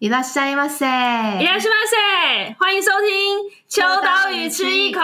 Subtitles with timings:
[0.00, 0.88] いらっしゃいませ，い
[1.46, 5.00] らっしゃいませ，欢迎收听《秋刀鱼吃一口》。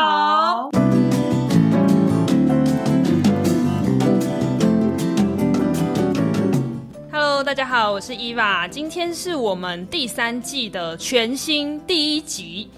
[7.12, 12.70] Hello，大家好，我是伊娃，今天是我们第三季的全新第一集。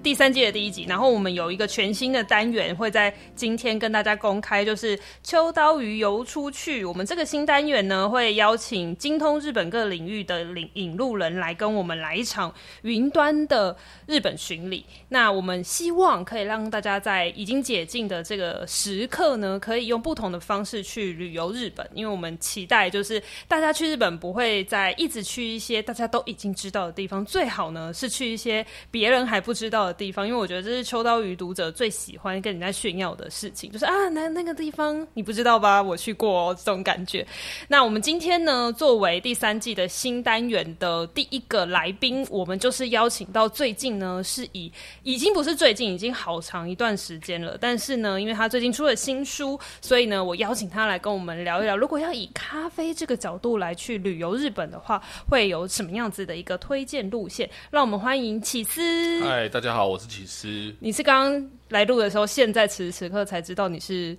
[0.00, 6.84] 第三季的第一集，然后我们有一个全新的单元会在今天跟大家公开，就是秋刀鱼游出去。
[6.84, 13.76] 我们这个新单元呢，会邀请精通日本各领域的领引路人来跟我们来一场云端的
[14.06, 14.86] 日本巡礼。
[15.08, 21.86] 那我们希望可以让大家在已经解禁的这个时刻呢，可以用不同的方式去旅游日本。
[21.92, 35.82] 因为我们期待就是大家去日本不会再一直去一些大家都已经知道的地方，最好呢是去一些别人还不知道的地方，因为我觉得这是秋刀鱼读者最喜欢跟人家炫耀的事情，就是啊，那那个地方你不知道吧？
[35.82, 37.26] 我去过哦，这种感觉。
[37.66, 44.70] 那我们今天呢，作为第三季的新单元的第一个来宾，我们就是邀请到最近呢，是以
[45.02, 47.56] 已经不是最近，已经好长一段时间了。
[47.60, 57.48] 但是呢，因为他最近出了新书，所以呢，我邀请他来跟我们聊一聊，如果要以咖啡这个角度来去旅游日本的话，会有什么样子的一个推荐路线？
[57.70, 58.80] 让我们欢迎起司。
[59.24, 60.74] 嗨，大家好，好我是技师。
[60.80, 64.18] 你是刚刚来录的时候，现在此时此刻才知道你是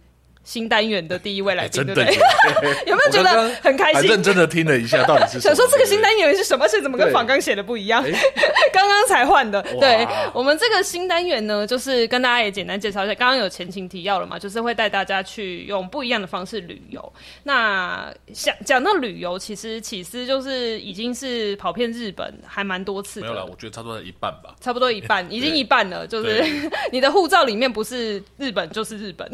[0.50, 2.11] 新单元的第一位来宾，对不对？
[2.89, 4.09] 有没有觉得很开心？
[4.09, 6.67] 认真的听了一下，到底是想说这个新单元是什么？
[6.67, 8.03] 是怎么跟仿刚写的不一样？
[8.73, 9.61] 刚刚才换的。
[9.80, 13.14] 对，我们这个新单元呢，就是跟大家也简单介绍一下。
[13.14, 17.13] 刚刚有前情提要了嘛，就是会带大家去用不一样的方式旅游。
[17.44, 23.28] 那想讲到旅游，其实起司就是已经是跑遍日本还蛮多次的。
[23.28, 24.56] 没有了，我觉得差不多一半吧。
[24.59, 26.08] 差不多一半， 已经一半了。
[26.08, 26.44] 就是
[26.91, 29.30] 你的护照里面不是日本就是日本。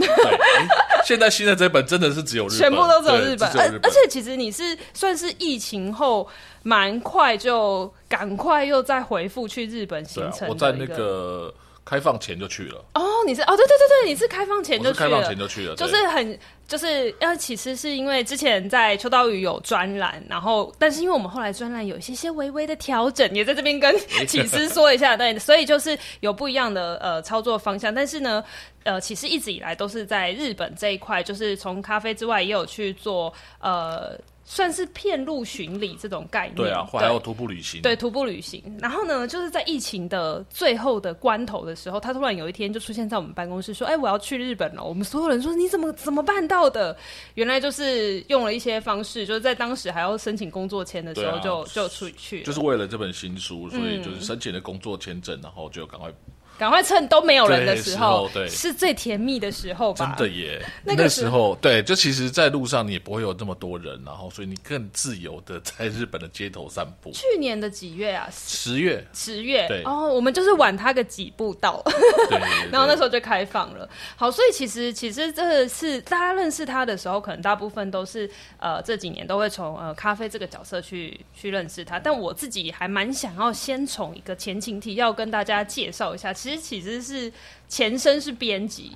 [1.05, 1.07] 对。
[1.15, 6.27] 现在新的这本真的是只有日本，全部都只有日本，而而且其实你是算是疫情后
[6.63, 10.47] 蛮快就赶快又再回复去日本行程。
[10.49, 11.53] 我在那个
[11.86, 12.83] 开放前就去了。
[12.95, 23.95] 哦，你是哦，对对对对，你是开放前就去了，开放前就去了，就是很就是，呃其实是因为之前在秋刀鱼有专栏，然后但是因为我们后来专栏有一些些微微的调整，也在这边跟
[24.28, 28.44] 起司说一下，对，所以就是有不一样的呃操作方向，但是呢。
[28.85, 36.56] 呃，其实一直以来都是在日本这一块，就是从咖啡之外，也有去做呃，算是遍路巡礼这种概念。
[36.56, 37.81] 对啊，还有徒步旅行。
[37.81, 38.63] 对，徒步旅行。
[38.79, 46.95] 然后呢，就是在疫情的最后的关头的时候，他突然有一天就出现在我们办公室，说：“哎，我要去日本了。”我们所有人说：“你怎么怎么办到的？”
[47.33, 56.12] 原来就是用了一些方式，就是在当时还要申请工作签的时候就，就、啊、就出去，就是为了这本新书，所以就是申请了工作签证，然后就赶快。
[56.57, 60.16] 赶快趁都没有人的时候，对，是最甜蜜的时候吧？
[60.17, 67.11] 真的耶，那个时候，对，就其实，在路上你也不会有那么多人，然后，所以你更自由的在日本的街头散步。
[67.11, 68.29] 去年的几月啊？
[68.31, 69.67] 十月，十月。
[69.67, 71.81] 对哦，我们就是晚他个几步到，
[72.29, 72.39] 对，
[72.71, 73.89] 然后那时候就开放了。
[74.15, 78.29] 好，所以其实，其实这是大家认识他的时候，可能大部分都是
[78.59, 81.99] 呃这几年都会从呃咖啡这个角色去去认识他。
[81.99, 86.33] 但我自己还蛮想要先从一个前情提要跟大家介绍一下。
[86.45, 87.31] 其实其实是
[87.67, 88.95] 前身是编辑，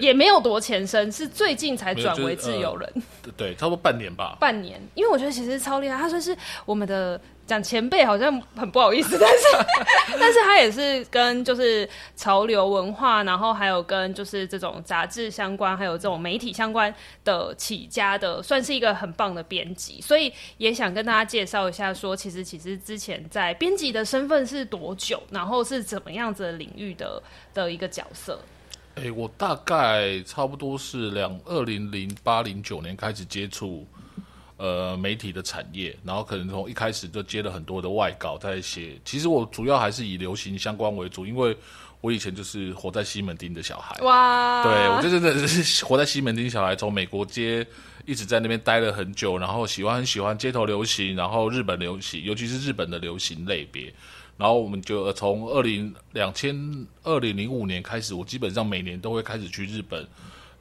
[0.00, 2.88] 也没有多前身，是最近才转为自由人。
[2.94, 4.36] 就是呃、对，差不多半年吧。
[4.38, 5.98] 半年，因为我觉得其实超厉害。
[5.98, 9.44] 他说是我们的讲前辈，好像很不好意思， 但是
[10.20, 16.94] 但是他也是跟就是潮流文化，然后还有跟就是这种杂志相关，还有这种媒体相关
[17.24, 20.00] 的起家的，算是一个很棒的编辑。
[20.00, 27.22] 所以也想跟大家介绍一下说，其实其实之前在编辑的身份是多久，然后是怎么样子的领域的
[27.54, 28.38] 的一个角色。
[28.96, 33.86] 哎、我大概差不多是两二零零八零九年开始接触
[34.58, 39.00] 呃媒体的产业，然后可能从一开始就接了很多的外稿在写。
[39.04, 41.56] 其实我主要还是以流行相关为主，因为
[42.00, 43.96] 我以前就是活在西门町的小孩。
[44.02, 44.62] 哇！
[44.62, 47.66] 对，我就真的是活在西门町小孩，从美国街
[48.04, 53.92] 一直在那边待了很久，然后喜欢很喜欢街头流行，然后日本流行，尤其是日本的流行类别。
[54.36, 56.56] 然后我们就从二零两千
[57.02, 60.06] 二零零五年开始，我基本上每年都会开始去日本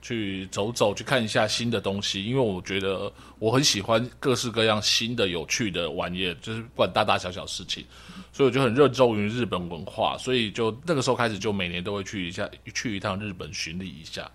[0.07, 7.83] 去走走，去看一下新的东西，因为我觉得我很喜欢各式各样新的有趣的玩意，就是不管大大小小事情，
[8.31, 14.31] 所以我就很热衷于日本文化，所以就那个时候开始就每年都会去一下，去一趟日本巡礼一下。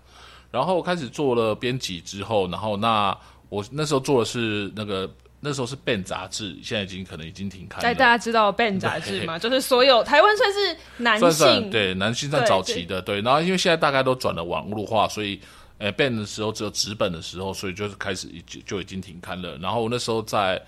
[0.51, 3.17] 然后开始做了编辑之后，然后那
[3.49, 5.09] 我那时候做的是那个。
[5.45, 7.93] 那时候是《BANG》杂志，现在已经可能已经停刊了。
[7.95, 9.37] 大家知道《BANG》杂志吗？
[9.43, 13.21] 就是所有台湾算是男性，算算对男性算早期的，对，对。
[13.21, 15.37] 然后因为现在大概都转了网络化，所以，
[15.83, 19.57] 呃，《BANG》的时候只有纸本的时候，所以就是开始已经就已经停刊了。
[19.57, 20.61] 然后那时候在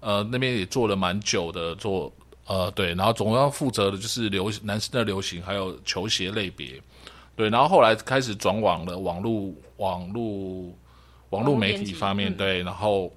[0.00, 2.12] 呃那边也做了蛮久的，做
[2.46, 6.82] 呃对，然后总要负责的就是流男生的流行还有球鞋类别，
[7.36, 10.74] 对，然后后来开始转往了网络网络
[11.28, 13.12] 网络媒体方面，对，然后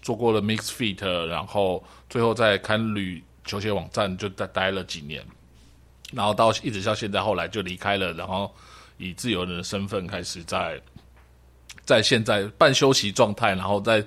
[0.00, 5.22] 做过了 Mix Fit，然后最后在刊旅球鞋网站就待待了几年。
[6.12, 8.50] 然后到一直到现在，后来就离开了，然后
[8.98, 10.78] 以自由人的身份开始在
[11.84, 14.04] 在现在半休息状态，然后在。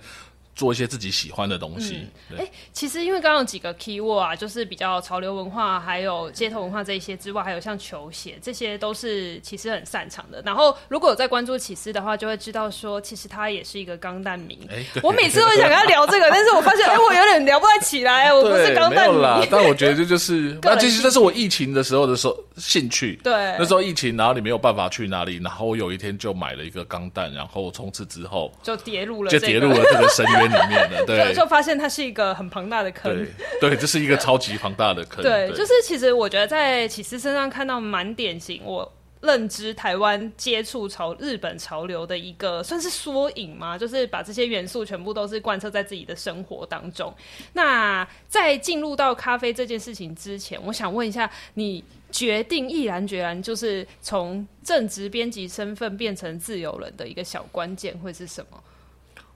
[0.62, 2.08] 做一些自己喜欢的东西。
[2.30, 10.40] 哎、嗯欸，其实因为刚刚有几个 keyword 啊，就是比较潮流文化，还有街头文化这一些之外，还有像球鞋，这些都是其实很擅长的。
[10.46, 14.60] 然后如果有在关注启司的话，就会知道说，其实他也是一个钢弹迷。
[14.69, 18.31] 哎、欸，我每次都会想跟他聊这个，但是我发现，哎、欸，我有点聊不太起来。
[18.31, 23.19] 我不是钢弹迷啦，但 我觉得这就是，那其实这是我疫情的时候的时候兴趣。
[23.24, 30.50] 对，那时候疫情，然后你没有办法去哪里，然后我有一天就买了一个钢弹，然后从此之后就跌入了、这个，就跌入了这个深渊。
[30.51, 33.13] 里面的 对，就发现它是一个很庞大的坑。
[33.59, 35.24] 对，对，这是一个超级庞大的坑。
[35.24, 43.77] 对，对就是其实我觉得在启司身上看到蛮典型，我认知台湾接触潮日本潮流的一个算是缩影吗？
[43.77, 47.13] 就是把这些元素全部都是贯彻在自己的生活当中。
[47.54, 58.63] 那在进入到咖啡这件事情之前，我想问一下，你决定毅然决然就是从正职编辑身份变成自由人的一个小关键会是什么？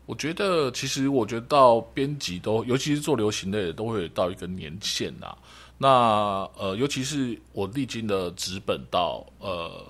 [0.06, 5.36] 我觉得，其实我觉得到编辑都，尤其是做流行类的，都会到一个年限呐、
[5.78, 9.84] 那呃，尤其是我历经的纸本到呃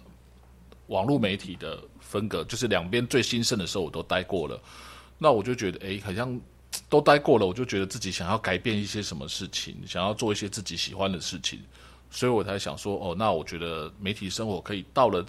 [0.87, 4.57] 网络媒体的分隔，就是两边最兴盛的时候，我都待过了。
[5.17, 6.39] 那我就觉得，哎，好像
[6.89, 11.59] 都待过了，我就觉得自己想要改变一些什么事情，想要做一些自己喜欢的事情，
[12.09, 15.25] 所以我才想说，哦，那我觉得媒体生活可以到了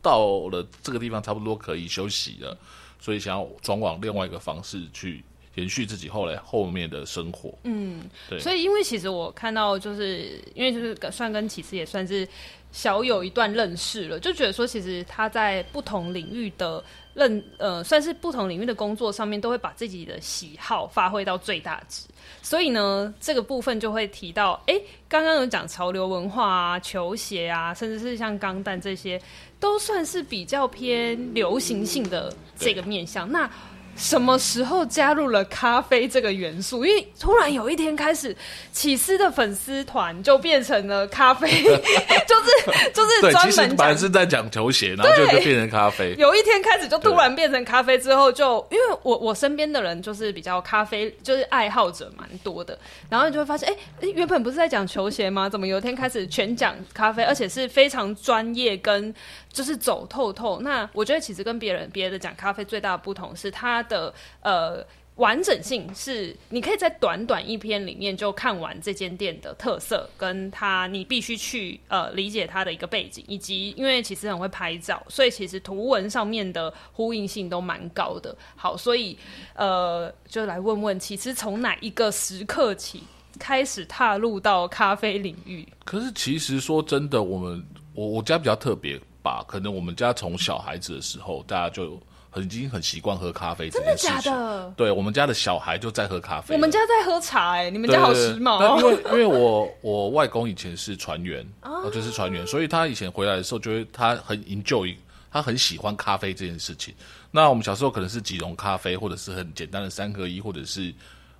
[0.00, 2.56] 到了这个地方，差不多可以休息了。
[3.00, 5.24] 所以想要转往另外一个方式去
[5.54, 7.52] 延续自己后来后面的生活。
[7.64, 8.38] 嗯，对。
[8.38, 12.28] 所以因为其实我看到，就是因为就是算跟其实也算是
[12.70, 16.82] 小有一段认识了，就觉得说其实他在不同领域的
[17.14, 22.06] 认呃，算是不同领域的工作上面，都会把自己的喜好发挥到最大值。
[22.42, 29.20] 所以呢，这个部分就会提到，哎，刚刚有讲潮流文化啊、球鞋啊，甚至是像钢弹这些。
[29.60, 33.48] 都算是比较偏流行性的这个面向，那。
[33.96, 36.86] 什么时候加入了咖啡这个元素？
[36.86, 38.34] 因为突然有一天开始，
[38.72, 43.50] 起司的粉丝团就变成了咖啡， 就是就是专门讲。
[43.50, 46.14] 其实本来是在讲球鞋，然后就就变成咖啡。
[46.16, 52.78] 有一天开始就突然变成咖啡之后就，就因为我我身边的人就是比较咖啡，就是爱好者蛮多的，
[53.10, 55.46] 然后你就会发现，哎、欸，原本不是在讲球鞋吗？
[55.46, 59.14] 怎么有一天开始全讲咖啡，而且是非常专业跟
[59.52, 60.60] 就是走透透。
[60.60, 63.80] 那我觉得其实跟别人别的讲咖啡最大的不同是它。
[63.90, 64.86] 的呃
[65.16, 78.36] 完整性是，你可以在短短一篇里面就看完这间店的特色，跟它你必须去呃理解它的一个背景，以及因为其实很会拍照，所以其实图文上面的呼应性都蛮高的。
[78.54, 79.18] 好，所以
[79.54, 83.02] 呃就来问问，其实从哪一个时刻起
[83.38, 85.66] 开始踏入到咖啡领域？
[85.84, 92.00] 可是其实说真的，我们我我家比较特别吧，可能我们家从小孩子的时候，大家就。
[92.32, 94.72] 很已经很习惯喝咖啡这件事情，真的假的？
[94.76, 96.54] 对，我们家的小孩就在喝咖啡。
[96.54, 98.78] 我们家在喝茶，哎，你们家好时髦哦。
[98.78, 104.94] 因为因为我我外公以前是船员，哦，就是船员，所以他以前回来的时候，就会他很 enjoy，
[105.28, 106.94] 他很喜欢咖啡这件事情。
[107.32, 110.94] 那我们小时候可能是即溶咖啡，或者是很简单的三合一，或者是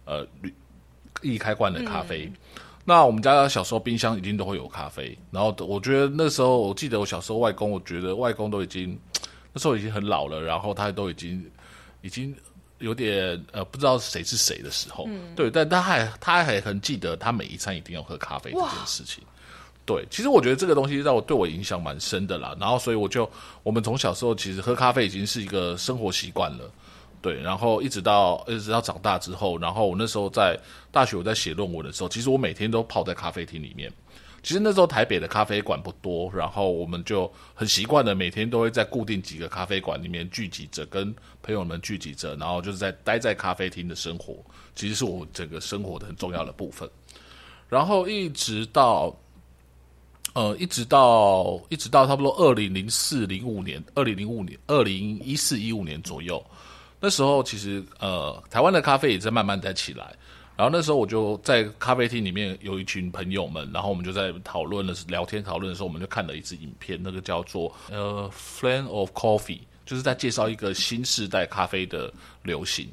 [0.06, 0.26] 呃
[1.22, 2.28] 易开罐的咖啡。
[2.80, 2.84] 嗯。
[2.84, 5.16] 那我们家小时候冰箱一定都会有咖啡。
[5.30, 8.99] 然后我觉得那时候，我记得我小时候外公，我觉得外公都已经。
[9.52, 11.44] 那时候已经很老了，然后他都已经
[12.02, 12.32] 已经
[12.78, 19.25] 有点呃不知道谁是谁的时候，嗯、对，但他还他还很记得他每一餐一定要喝咖啡这件事情。
[19.84, 22.56] 对，其实我觉得这个东西让我对我影响蛮深的啦。
[22.60, 23.28] 然后所以我就
[23.64, 26.70] 我们从小时候其实喝咖啡已经是一个生活习惯了，
[27.22, 27.40] 对。
[27.40, 30.58] 然后一直到一直到长大之后，然后我那时候在
[30.90, 33.92] 大学我在写论文的时候，其实我每天都泡在咖啡厅里面。
[34.42, 44.42] 其实那时候台北的咖啡馆不多，然后我们就很习惯的每天都会在固定几个咖啡馆里面聚集着，跟朋友们聚集着，然后就是在待在咖啡厅的生活，
[44.74, 46.88] 其实是我整个生活的很重要的部分。
[47.68, 49.14] 然后一直到，
[50.32, 56.42] 呃，一直到一直到差不多二零零四零五年，二零零五年，二零一四一五年左右，
[57.00, 60.14] 那时候其实呃，台湾的咖啡也在慢慢在起来。
[60.57, 68.30] 然后那时候我就在咖啡厅里面有一群朋友们，然后我们就在讨论的聊天讨论的时候，我们就看了一支影片，那个叫做呃
[68.61, 72.87] 《Flame of Coffee》，就是在介绍一个新世代咖啡的流行。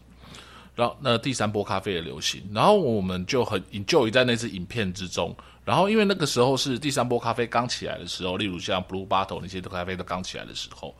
[0.76, 5.36] 然后那第三波咖啡的流行，然后我们就很 enjoy 在那支影片之中。
[5.66, 10.96] 然后因为那个时候是第三波咖啡刚起来的时候，例如像 Blue Bottle 那些的咖啡都刚起来的时候。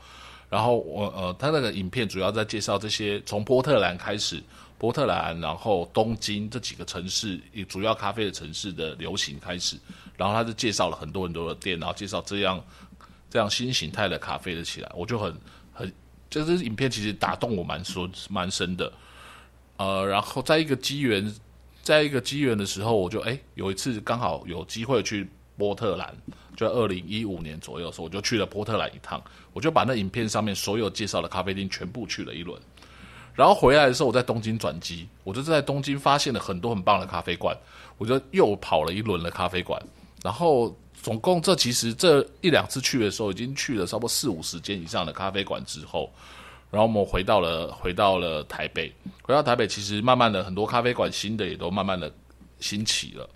[0.50, 4.42] 然后我呃，他那个影片主要在介绍这些从波特兰开始，
[4.78, 9.78] 波特兰，然后东京这几个城市，主要咖啡的城市的流行开始。
[10.16, 12.64] 然后他就介绍了很多很多的店，然后介绍这样
[13.30, 15.36] 这样新形态的咖啡的起来，我就很
[15.74, 15.94] 很，
[16.30, 18.92] 就是影片其实打动我蛮说蛮深的。
[19.78, 21.32] 呃，然后在一个机缘，
[21.84, 26.16] 在一个机缘的时候，我就哎有一次刚好有机会去波特兰，
[26.56, 29.22] 就二零一五年左右的时候，我就去了波特兰一趟，
[29.54, 32.62] 我就把那影片上面所有介绍的咖啡厅全部去了一轮。
[33.34, 37.56] 然后回来的时候，我在东京转机，我就在东京发现了很多很棒的咖啡馆，
[37.98, 39.82] 我就又跑了一轮的咖啡馆。
[40.24, 46.12] 然后总共这其实这一两次去的时候，已经去了差不多四五十间以上的咖啡馆之后。
[46.70, 52.12] 然后我们回到了回到了台北，回到台北，其实慢慢的很多咖啡馆新的也都慢慢的
[52.60, 53.30] 兴起了。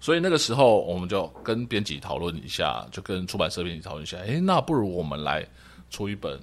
[0.00, 5.46] 所以那个时候我们就跟编辑讨论一下，就跟出版社编辑讨论一下，诶，那不如我们来
[5.90, 6.40] 出一本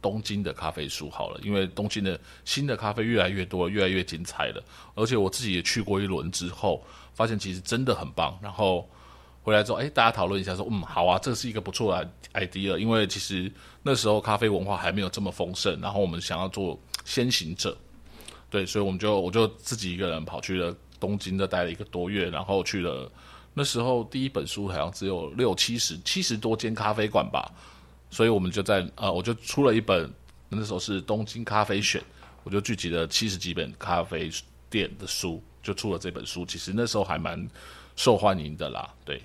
[0.00, 4.62] 东京的咖啡书好了，因为东京的新的咖啡越来越多，越来越精彩了。
[4.94, 6.84] 而且我自己也去过一轮之后，
[7.14, 8.38] 发现其实真的很棒。
[8.42, 8.88] 然后。
[9.46, 17.76] 回来之后，哎，大家讨论一下，说，嗯，好啊，这是一个不错的 idea，因为其实那时候咖啡文化还没有这么丰盛，然后我们想要做先行者，
[18.48, 20.74] 对，所以我们就我就自己一个人跑去了
[21.04, 23.12] 东京，的待了一个多月，然后去了
[23.52, 27.52] 那时候第一本书好像只有六七十七十多间咖啡馆吧，
[28.08, 30.10] 所以我们就在呃，我就出了一本，
[30.48, 32.02] 那时候是东京咖啡选，
[32.42, 34.30] 我就聚集了七十几本咖啡
[34.70, 37.46] 店的书，就出了这本书，其实那时候还蛮
[37.96, 39.20] 受欢迎的啦，对。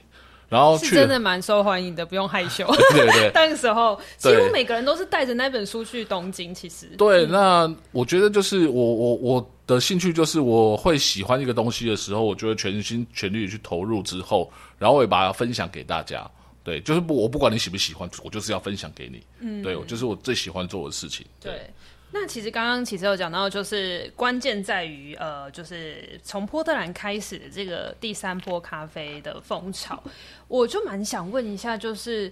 [0.50, 2.66] 然后是真的蛮受欢迎的，不用害羞。
[2.90, 6.52] 对对对，那个时候几乎每个人都是带着那本书去东京。
[6.52, 16.30] 其实对，那我觉得就是我我我的兴趣就是我会喜欢一个东西的时候，我就会全心全力去投入之后，然后我也把它分享给大家。
[16.64, 19.24] 对，就是不我不管你喜不喜欢，我就是要分享给你。
[19.40, 21.26] 嗯，对，我就是我最喜欢做的事情。
[21.40, 21.54] 对。
[21.54, 21.74] 对
[22.12, 30.02] 那其实刚刚其实有讲到，就是关键在于，呃，就是从波特兰开始的这个第三波咖啡的风潮，
[30.48, 32.32] 我就蛮想问一下，就是。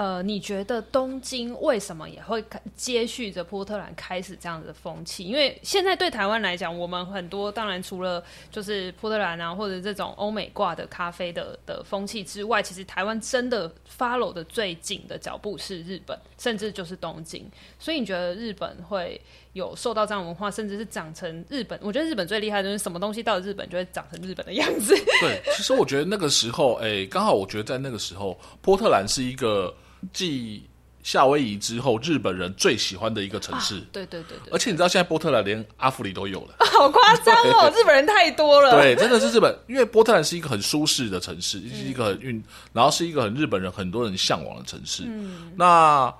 [0.00, 2.42] 呃，你觉得东京为什么也会
[2.74, 5.24] 接续着波特兰开始这样子的风气？
[5.24, 17.46] 因为现在对台湾来讲，我们很多当然除了就是波特兰啊，或者这种欧美挂的咖啡的的风气之外，其实台湾真的 follow 的最紧的脚步是日本，甚至就是东京。
[17.78, 19.20] 所以你觉得日本会
[19.52, 21.78] 有受到这样文化，甚至是长成日本？
[21.82, 24.96] 我觉得日本最厉害的就是什么东西到了日本就会长成日本的样子。
[25.20, 29.74] 对，其实我觉得那个时候，哎、刚好我觉得在那个时候，波特兰是一个。
[30.12, 30.64] 继
[31.02, 33.76] 夏威夷之后，日本人最喜欢的一个城市。
[33.76, 37.72] 啊、对对对对，而且你知道，现在波特兰连阿弗里都有了， 好夸张哦！
[37.74, 38.72] 日本人太多了。
[38.72, 42.42] 对，真的是日本，因为波特兰是一个很舒适的城市，是一个很运，
[42.72, 45.04] 然后是一个很日本人很多人向往的城市。
[45.06, 46.14] 嗯，那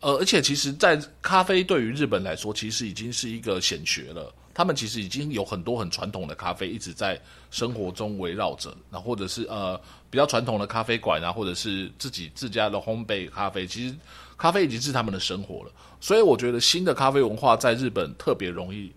[0.00, 4.34] 呃，而且其实，在咖啡对于日本来说，其实已经是一个显学了。
[4.54, 9.80] 他们其实已经有很多很传统的咖啡一直在生活中围绕着，那或者是呃
[10.10, 13.96] 比较传统的咖啡馆啊，或者是自己自家的烘焙咖啡，其实
[14.36, 15.72] 咖啡已经是他们的生活了。
[16.00, 18.92] 所以我觉得新的咖啡文化在日本特别容易，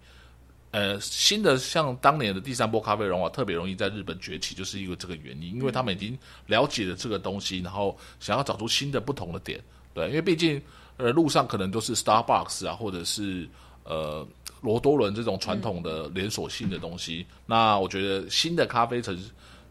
[0.71, 10.61] 呃，新的像当年的第三波咖啡文化特别容易在日本崛起，就是因为这个原因，因为他们已经了解了这个东西，然后想要找出新的不同的点，对，因为毕竟
[10.97, 13.47] 呃路上可能都是 Starbucks 啊，或者是
[13.83, 14.27] 呃。
[14.65, 19.15] 罗多伦这种传统的连锁性的东西，那我觉得新的咖啡城，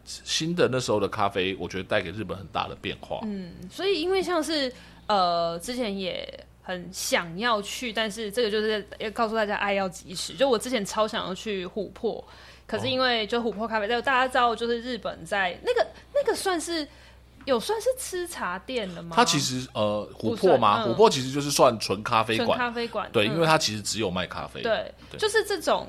[0.05, 3.19] 新的那时候的咖啡，我觉得带给日本很大的变化。
[3.25, 4.71] 嗯，所以因为像是
[5.07, 6.27] 呃，之前也
[6.63, 10.33] 很想要去，但是这个就是要告诉大家，爱要及时。
[10.33, 12.25] 就我之前超想要去琥珀，
[12.65, 16.87] 可是因为就琥珀咖啡，就大家知道，就是日本在那个那个算是。
[17.45, 19.15] 有算是吃茶店的吗？
[19.15, 20.85] 它其实呃，琥珀吗？
[20.85, 22.57] 琥珀、嗯、其实就是算纯咖啡馆。
[22.57, 23.09] 咖啡馆。
[23.11, 24.61] 对、嗯，因为它其实只有卖咖啡。
[24.61, 25.87] 对，对就是这种。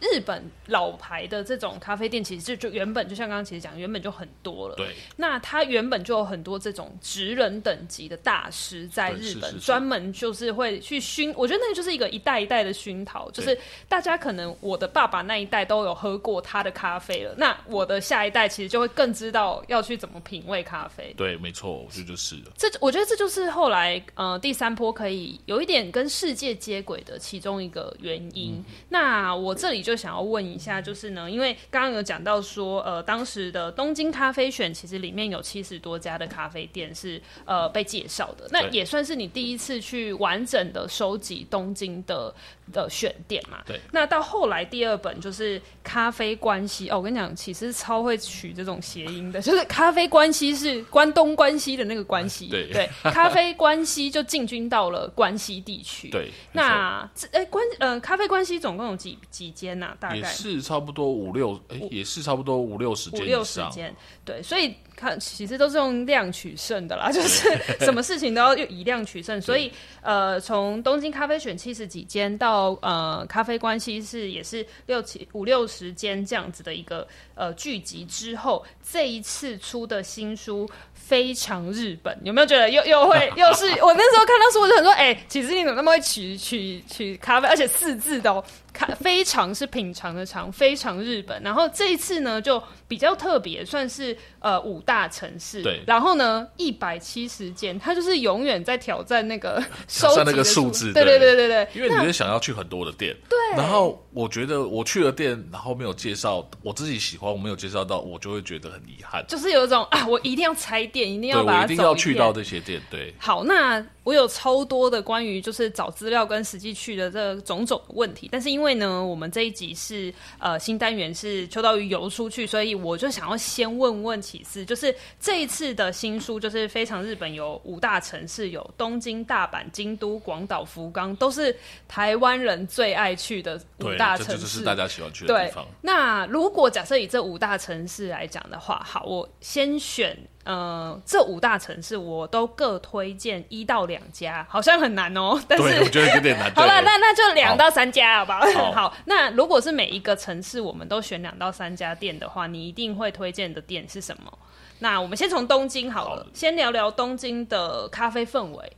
[0.00, 4.74] 日本老牌的这种咖啡店，其实就就原本就像刚刚其实讲，原本就很多了。
[4.76, 4.94] 对。
[5.16, 11.34] 那它原本就有很多这种职人等级的大师在日本，专门就是会去熏。
[11.36, 21.12] 我觉得那个就是一个一代一代的熏陶，就是大家可能我的爸爸那一代都有喝过他的咖啡了，那我的下一代其实就会更知道要去怎么品味咖啡。
[21.16, 22.52] 对，没错，我觉得就是了。
[22.56, 28.54] 这我觉得这就是后来呃第三波可以有一点跟世界接轨的其中一个原因。
[28.56, 29.87] 嗯、那我这里。
[29.88, 42.34] 就想要问一下，就是呢，因为刚刚有讲到说，呃，当时的东京咖啡选其实里面有七十多家的咖啡店是呃被介绍的，那也算是你第一次去完整的收集东京的
[42.70, 43.62] 的选店嘛。
[43.64, 43.80] 对。
[43.92, 56.10] 那到后来第二本就是咖啡关系哦，我跟你讲，其实超会取这种谐音的，就是咖啡关系是关东关西的那个关系，对对，咖啡关系就进军到了关西地区。
[56.10, 56.30] 对。
[56.52, 59.96] 那这哎关呃咖啡关系总共有几几间呐、啊？
[59.98, 63.94] 大概也是差不多五六哎，也是差不多五六十间，五六十间。
[64.24, 67.48] 对，所以看其实都是用量取胜的啦， 就是
[67.84, 69.40] 什么事情都要用以量取胜。
[69.40, 80.68] 所以呃，从东京咖啡选七十几间到呃咖啡关系是也是六七五六十间这样子的一个呃聚集之后，这一次出的新书。
[81.08, 83.64] 非常日本，有没有觉得又又会 又是？
[83.82, 88.44] 我那时候看到书，我就很说，哎、欸，其实你怎么那么会取取取咖啡，而且四字的哦。
[88.74, 91.42] 看，非常是品尝的尝，非常日本。
[91.42, 95.62] 然后这一次呢，就比较特别，算是呃五大城市。
[95.62, 95.80] 对。
[95.86, 100.92] 然后呢，一百七十间，它就是永远在挑战那个 收那个数字。
[100.92, 101.68] 对对对对对。
[101.74, 103.14] 因为你是想要去很多的店。
[103.28, 103.38] 对。
[103.56, 109.24] 然后我觉得我去了店，然后没有介绍我自己喜欢，我没有介绍到，我就会觉得很遗憾。
[109.28, 112.80] 就是有一种啊，我一定要拆店，一定要把一定要去到这些店。
[112.90, 113.14] 对。
[113.18, 113.84] 好，那。
[114.08, 131.54] 我有超多的关于就是找资料跟实际去的这种种问题，但是因为呢，我们这一集是呃新单元是秋刀鱼游出去，所以我就想要先问问起司，就是这一次的新书就是非常日本，有五大城市，有东京、大阪、京都、广岛、福冈，都是
[131.86, 135.66] 台湾人最爱去的五大城市，这就是大家喜欢去的地方。
[135.82, 140.16] 那如果假设以这五大城市来讲的话，好，我先选。
[140.48, 145.38] 呃，这五大城市我都各推荐一到两家，好像很难哦。
[145.46, 146.50] 但是我觉得有点难。
[146.56, 148.40] 好了，那那就两到三家，好不好？
[148.70, 154.32] 好， 好，那如果是每一个城市我们都选两到三家店的话，你一定会推荐的店是什么？
[154.78, 158.72] 那我们先从东京好了，好，先聊聊东京的咖啡氛围。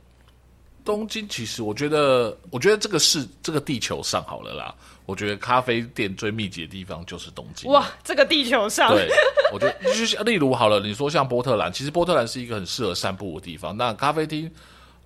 [0.83, 4.73] 东京其实我觉得，我觉得这个是这个地球上好了啦。
[5.05, 7.69] 我觉得咖啡店最密集的地方就是东京。
[7.69, 9.09] 哇，这个地球上，对，
[9.51, 13.75] 我觉得就是例如好了，你说像波特兰，其实波特兰是一个很适合散步的地方。
[13.75, 14.49] 那咖啡厅，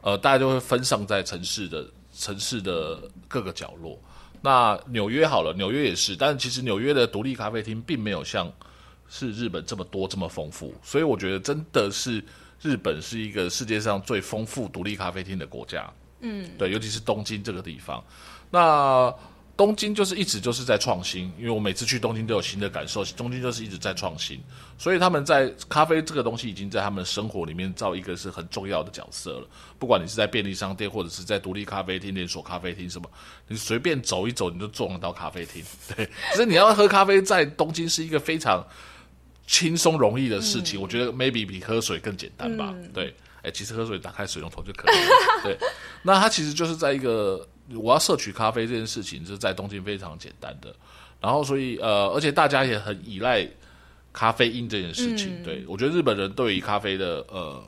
[0.02, 4.00] 呃，大家就会分散在城市的城市的各个角落。
[4.42, 8.52] 那纽约好了，纽约也是，但是其实纽约的独立咖啡厅并没有像
[9.10, 10.72] 是日本这么多这么丰富。
[10.84, 12.24] 所以我觉得真的是
[12.66, 15.88] 日本是一个世界上最丰富独立咖啡厅的国家。
[16.22, 18.04] 嗯，对，尤其是东京这个地方。
[18.50, 19.14] 那
[19.56, 23.06] 东京就是一直就是在创新，因为我每次去东京都有新的感受。
[23.06, 24.42] 东京就是一直在创新，
[24.80, 29.48] 所以他们在咖啡这个东西已经在他们的生活里面造一个是很重要的角色了。
[29.78, 33.08] 不管你是在便利商店，或者是在独立咖啡厅、连锁咖啡厅什么，
[33.48, 35.64] 你随便走一走，你就撞得到咖啡厅。
[35.96, 38.66] 对，其实你要喝咖啡，在东京是一个非常
[39.48, 40.80] 轻松容易的事情。
[40.80, 42.74] 嗯、我觉得 maybe 比喝水更简单吧。
[42.78, 45.10] 嗯、对，哎，其实喝水打开水龙头就可以了。
[45.44, 45.58] 对，
[46.04, 47.48] 那它其实就是在一个。
[47.74, 50.72] 我要摄取咖啡这件事情是在东京非常简单的，
[51.20, 53.44] 然后所以呃，而且大家也很依赖
[54.14, 55.42] 咖啡因这件事情。
[55.42, 57.60] 嗯、对，我觉得日本人对于咖啡的呃，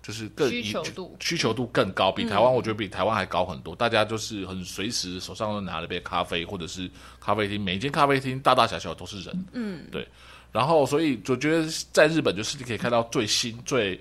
[0.00, 3.74] 就是更需求度需求度更高，比台湾、嗯、我觉得比台湾还高很多。
[3.74, 9.46] 大家就是很随时手上都拿了杯咖啡，或者是咖啡厅，每一间咖啡厅大大小小都是人。
[9.54, 10.06] 嗯，对。
[10.54, 14.00] 然后所以我觉得在日本就是你可以看到最新最。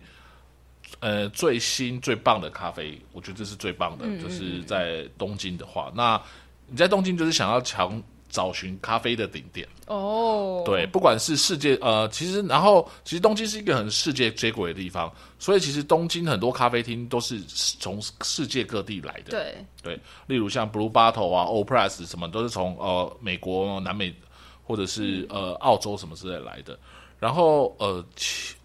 [0.99, 4.05] 呃，最新最棒的咖啡，我觉得这是最棒的。
[4.07, 6.21] 嗯、就是在东京的话，那
[6.67, 10.63] 你在东京就是想要强找寻咖啡的顶点哦。
[10.65, 17.41] 对，不管是世界呃，其实然后其实东京是一个很世界接轨的地方，所以其实东京很多咖啡厅都是
[17.79, 19.31] 从世界各地来的。
[19.31, 24.15] 对对，例如像 Blue Bottle 啊、Old Press 什么，都是从呃美国、南美
[24.63, 26.77] 或者是呃澳洲什么之类来的。
[27.19, 28.03] 然后呃，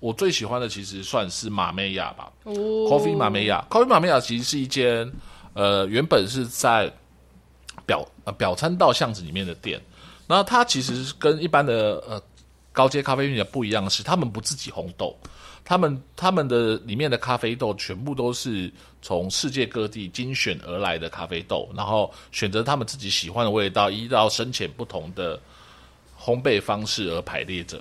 [0.01, 2.33] 我最喜欢的其实算是马梅亚吧。
[2.43, 5.13] 哦，Coffee 马梅亚，Coffee 马梅亚其实是一间
[5.55, 6.93] 呃原本是在
[7.87, 9.81] 表呃表参道巷子里面的店。
[10.27, 12.21] 那它其实跟一般的呃
[12.73, 15.17] 高阶咖啡店不一样的是，他们不自己烘豆，
[15.65, 25.41] 他们他们的里面的咖啡豆全部都是从世界各地精选而来的咖啡豆，然后选择他们自己喜欢的味道，依照深浅不同的
[26.21, 27.81] 烘焙方式而排列着。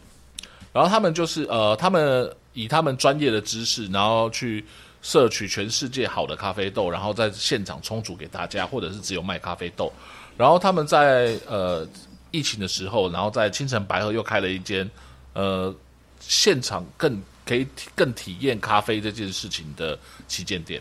[0.73, 4.63] 然后他们就是呃，他们以他们专业的知识，然后去
[5.01, 9.91] 摄取全世界好的咖啡豆，然后在现场冲煮给大家，或者是只有卖咖啡豆。
[10.37, 11.87] 然后他们在呃
[12.29, 14.87] 疫情的时候，然后在清澄白鹤又开了一间
[15.33, 15.73] 呃
[16.19, 19.97] 现场更可以更体验咖啡这件事情的
[20.27, 20.79] 旗舰店。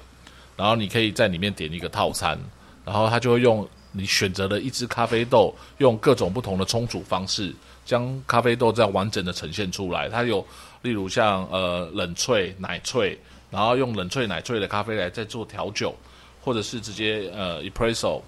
[0.56, 2.38] 然后你可以在里面点一个套餐，
[2.84, 3.66] 然后他就会用
[3.96, 7.54] 你选择了一支咖啡豆，用各种不同的冲煮方式，
[7.84, 10.08] 将咖啡豆这样完整的呈现出来。
[10.08, 10.46] 它有
[10.82, 13.16] 例如像呃冷萃、奶萃，
[13.50, 15.94] 然后用冷萃、奶萃的咖啡来再做调酒，
[16.42, 18.20] 或者是直接呃 espresso，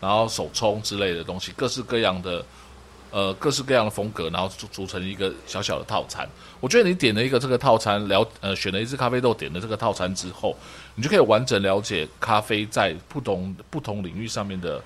[0.00, 2.44] 然后手冲之类的东西，各式各样的。
[3.10, 6.28] 呃，各式各样的风格，然后组组成一个小小的套餐。
[6.60, 10.56] 我觉得你点了一个这个套餐，了呃选了一支咖啡豆，点了这个套餐之后，
[10.94, 14.82] 你就可以完整了解咖啡在不同不同领域上面的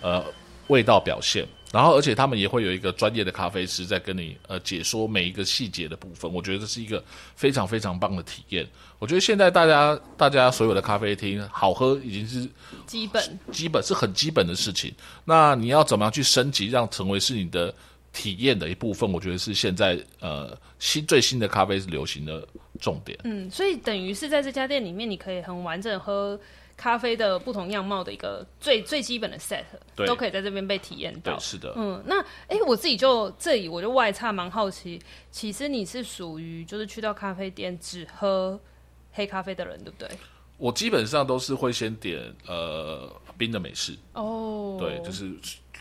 [0.00, 0.24] 呃
[0.68, 1.46] 味道表现。
[1.72, 6.32] 然后，而且他们也会有一个专业的咖啡师在跟你呃解说每一个细节的部分。
[6.32, 7.02] 我觉得这是一个
[7.36, 8.66] 非常非常棒的体验。
[8.98, 12.48] 我觉得现在大家大家所有的咖啡厅好喝已经是
[12.86, 14.92] 基本基本是很基本的事情。
[15.24, 17.72] 那你要怎么样去升级，让成为是你的
[18.12, 19.10] 体验的一部分？
[19.12, 22.44] 我觉得是现在呃新最新的咖啡是流行的
[22.80, 23.16] 重点。
[23.22, 26.38] 嗯，所以等于是在这家店里面，你可以很完整喝。
[26.80, 29.62] 咖啡的不同样貌的一个最最基本的 set，
[30.06, 31.38] 都可以在这边被体验到。
[31.38, 34.98] 是的，嗯，那哎、欸，我自己就这里我就外差蛮好奇，
[35.30, 38.58] 其实你是属于就是去到咖啡店只喝
[39.12, 40.08] 黑咖啡的人，对不对？
[40.56, 45.30] 我基本上都是会先点呃冰的美式哦，对，就是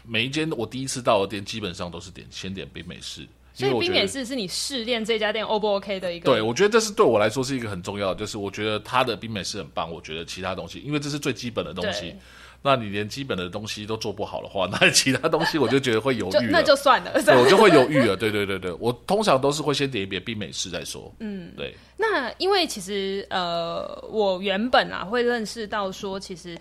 [0.06, 3.26] 每一间我第一次到的店，基本上都是点先点冰美式。
[3.60, 6.32] 所以冰美式是你试炼这家店 O 不 OK 的一个？
[6.32, 9.91] 对，我觉得这是对我来说是一个很重要的，就是我觉得它的冰美式很棒。
[9.91, 12.15] 我觉得其他东西，因为这是最基本的东西，
[12.62, 16.48] 那你连基本的东西都做不好的话，那其他东西我就觉得会犹豫。
[16.50, 18.15] 那就算了，对，我就会犹豫了。
[18.15, 21.13] 对对对对，我通常都是会先点一遍冰美式再说。
[21.19, 21.76] 嗯，对。
[21.98, 26.58] 那因为其实呃，我原本啊会认识到说，其实。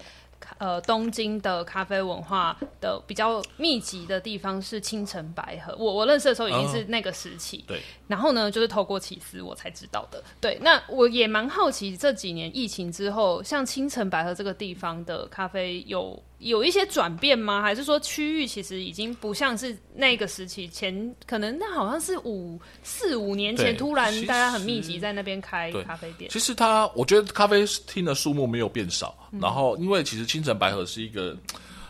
[0.58, 5.74] 呃，东京的咖啡文化的比较密集的地方是青城白河。
[5.78, 7.64] 我我认识的时候已经是那个时期。
[7.66, 7.80] 对。
[8.06, 10.22] 然后呢，就是透过起司我才知道的。
[10.40, 10.58] 对。
[10.60, 17.62] 那我也蛮好奇，这几年疫情之后，像青城白河这个地方的咖啡有有一些转变吗？
[17.62, 21.14] 还是说区域其实已经不像是那个时期前？
[21.26, 26.30] 可能那好像是五四五年前，突然大家很密集在那边开咖啡店。
[26.30, 29.14] 其实它，我觉得咖啡厅的数目没有变少。
[29.30, 31.36] 嗯、然后，因为其实青城白河是一个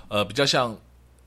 [0.08, 0.74] 呃比较像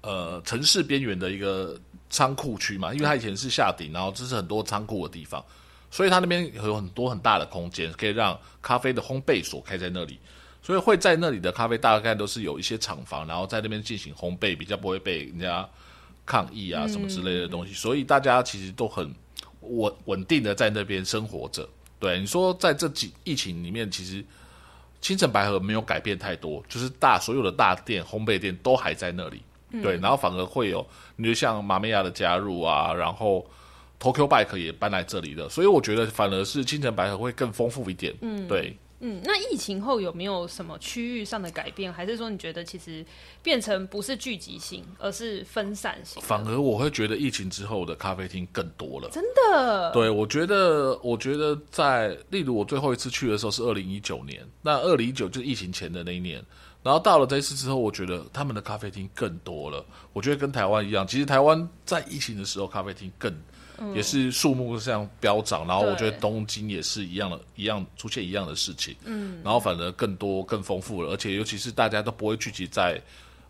[0.01, 5.45] 呃城市边缘的一个仓库区嘛，因为它以前是下底，然后这是很多仓库的地方，
[5.91, 10.19] 所以它那边有很多很大的空间，可以让咖啡的烘焙所开在那里。
[10.63, 15.67] 所以会在那里的咖啡大概都是有一些厂房，然后在那边进行烘焙，比较不会被人家
[16.23, 17.71] 抗议啊什么之类的东西。
[17.71, 19.11] 嗯、所以大家其实都很
[19.61, 21.67] 稳稳定的在那边生活着。
[21.97, 24.23] 对，你说在这几疫情里面，其实
[25.01, 29.41] 青城白河没有改变太多，就是大所有的大店烘焙店都还在那里。
[29.71, 30.85] 嗯、对，然后反而会有，
[31.15, 33.45] 你就像马美亚的加入啊，然后
[33.99, 38.13] Tokyo Bike 也搬来这里的，所以我觉得反而是青城白河会更丰富一点。
[38.21, 38.77] 嗯，对。
[39.03, 41.91] 嗯，那疫情后有没有什么区域上的改变？
[41.91, 43.03] 还是说你觉得其实
[43.41, 46.21] 变成不是聚集性，而是分散性？
[46.21, 49.09] 反而我会觉得疫情之后的咖啡厅更多了。
[49.11, 49.91] 真的？
[49.91, 56.43] 对，我觉得，我觉得在例如我最后一次去的时候是二零一九年，那二零一九就是疫情前的那一年，
[56.83, 59.83] 然后到了这一次之后，我觉得他们的咖啡厅更多了。
[60.13, 63.35] 我觉得跟台湾一样，其实台湾在疫情的时候咖啡厅更。
[63.95, 68.95] 也是数目这样飙涨，然后我觉得东京也是一样的，一样出现一样的事情。
[69.05, 73.01] 嗯，然后反而更多、更丰富了，而且尤其是大家都不会聚集在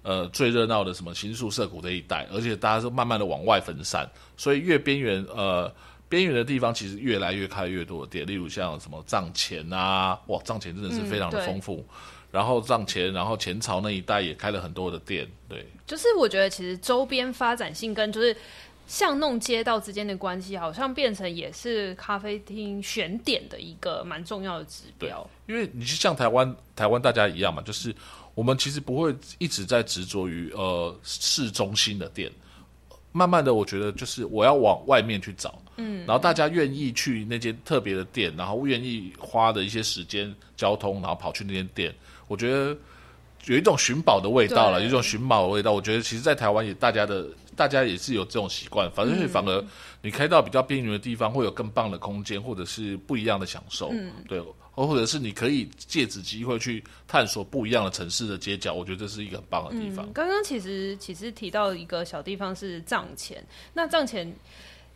[0.03, 5.73] 呃最热闹的什么新宿涩谷这一带，而且大家都慢慢的往外分散，所以越边缘呃
[6.07, 11.85] 边缘的地方，其实越来越开越多的店，例如像什么藏前啊，哇，藏前真的是非常的丰富。
[11.89, 11.95] 嗯、
[12.31, 15.65] 然后藏前，然后前朝那一带也开了很多的店，对。
[15.85, 18.35] 就是我觉得其实周边发展性跟就是。
[18.91, 25.25] 巷弄街道之间的关系，好像变成也是咖啡厅选点的一个蛮重要的指标。
[25.47, 27.95] 因为你是像台湾，台湾大家一样嘛，就是
[28.35, 32.29] 我们其实不会一直在执着于呃市中心的店。
[33.13, 41.95] 慢慢的，我觉得就是我要往外面去找，嗯，然后大家愿意去那间特别的店，然后愿意花的一些时间、交通，然后跑去那间店，
[42.27, 42.77] 我觉得
[43.45, 45.73] 有一种寻宝的味道了，有一种寻宝的味道。
[45.73, 47.27] 我觉得其实，在台湾也大家的。
[47.53, 49.63] 大家也是有这种习惯，反正反而
[50.01, 60.11] 你开到比较边缘的地方，会有更棒的空间，或者是不一样的享受，嗯，对，或者是你可以借此机会去探索不一样的城市的街角，我觉得这是一个很棒的地方。
[60.13, 64.33] 刚刚其实其实提到一个小地方是藏前，那藏前。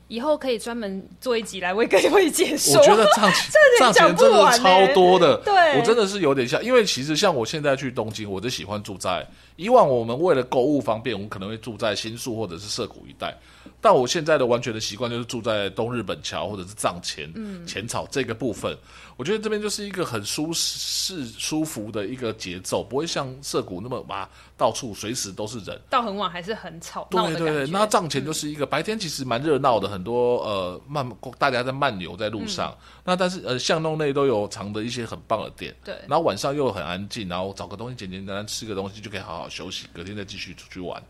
[0.07, 2.77] 以后可以专门做一集来为各位解说。
[2.77, 13.35] 我觉得藏前藏钱真的超多的，对，我真的是有点像，因为其实像我现在去东京，我就喜欢住在以往我们为了购物方便，我们可能会住在新宿或者是涩谷一带。
[13.81, 18.75] 但我现在的完全的习惯就是住在东日本桥或者是藏前、嗯、浅草这个部分。
[19.17, 25.79] 我觉得这边就是一个很舒适、舒服的一个节奏，不会像涩谷那么哇，到处随时都是人。
[25.89, 27.07] 到很晚还是很吵。
[27.09, 32.71] 对对对，那藏前就是一个、嗯、白天其实蛮热闹的，很多呃慢大家在漫游在路上。
[32.71, 35.73] 嗯、那但是呃巷弄内都有藏的一些很棒的店。
[35.83, 35.95] 对。
[36.07, 41.01] 然后晚上又很安静，然后找个东西简简单单吃个东西就可以好好休息，隔天再继续出去玩。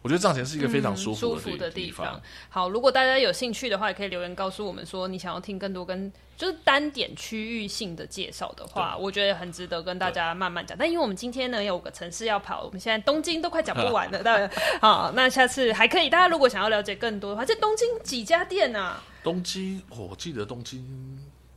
[0.00, 2.20] 我觉得藏前是一个非常舒服的、嗯、舒服的地方。
[2.48, 10.76] 好，如果大家有兴趣的话，也可以留言告诉我们说，你想要听更多跟就是单点区域性的介绍的话，我觉得很值得跟大家慢慢讲。
[10.76, 14.20] 但因为我们今天呢有五个城市要跑，我们现在东京都快讲不完了。
[14.24, 16.10] 当然，好，那下次还可以。
[16.10, 19.00] 大家如果想要了解更多的话，在东京几家店啊？
[19.22, 20.84] 东京，哦、我记得东京，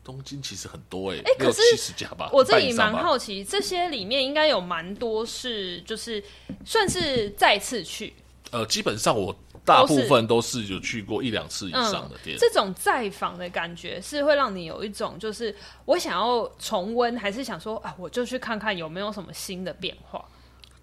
[0.05, 2.29] 东京其实很多哎、欸，哎、欸，可是七十家吧。
[2.31, 6.23] 我这里蛮好奇，这些里面应该有蛮多是就是
[6.63, 8.13] 算是再次去。
[8.51, 12.37] 呃，基本上我大部分都是有去过一两次以上的店。
[12.37, 15.53] 嗯，这种再访的感觉是会让你有一种，就是
[15.85, 20.23] 我想要重温，还是想说啊，我就去看看有没有什么新的变化。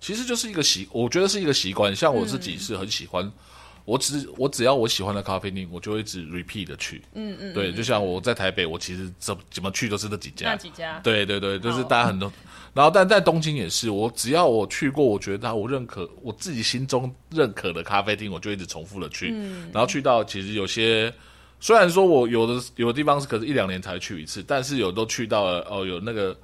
[0.01, 1.95] 其实就是一个习，我觉得是一个习惯。
[1.95, 3.25] 像我自己是很喜欢。
[3.25, 3.33] 嗯
[3.85, 7.03] 我只我只要我喜欢的咖啡店，我就会一直 repeat 的去。
[7.15, 10.51] 嗯嗯，对，就像我在台北，我其实怎怎么去都是那几家。
[10.51, 11.01] 那几家。
[11.01, 12.29] 对对对，就是大家很多。
[12.29, 12.33] 哦、
[12.75, 19.31] 然后，但在东京也是，我只要我去过，我觉得我认可，我自己心中认可的咖啡厅，我就一直重复的去。
[19.35, 19.71] 嗯。
[19.73, 21.13] 然后去到其实有些，
[21.61, 26.37] 虽然说我有的有的地方是可是一两年才去一次，但是有都去到了哦，有那个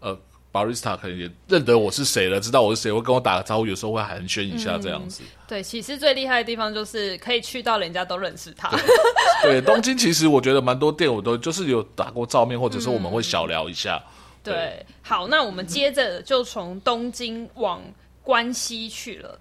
[0.00, 0.18] 呃。
[0.54, 5.24] Barista 可能也认得我是谁了，知道我是谁，会跟我打个招呼，有时候会寒暄一下这样子。
[5.24, 8.70] 嗯、对，其实最厉害的地方就是可以去到人家都认识他。
[9.42, 14.00] 对，对东京其实我觉得蛮多店我都就是有打过照面，或者说我们会小聊一下。
[14.44, 17.82] 对，好，那我们接着就从东京往
[18.22, 19.36] 关西去了。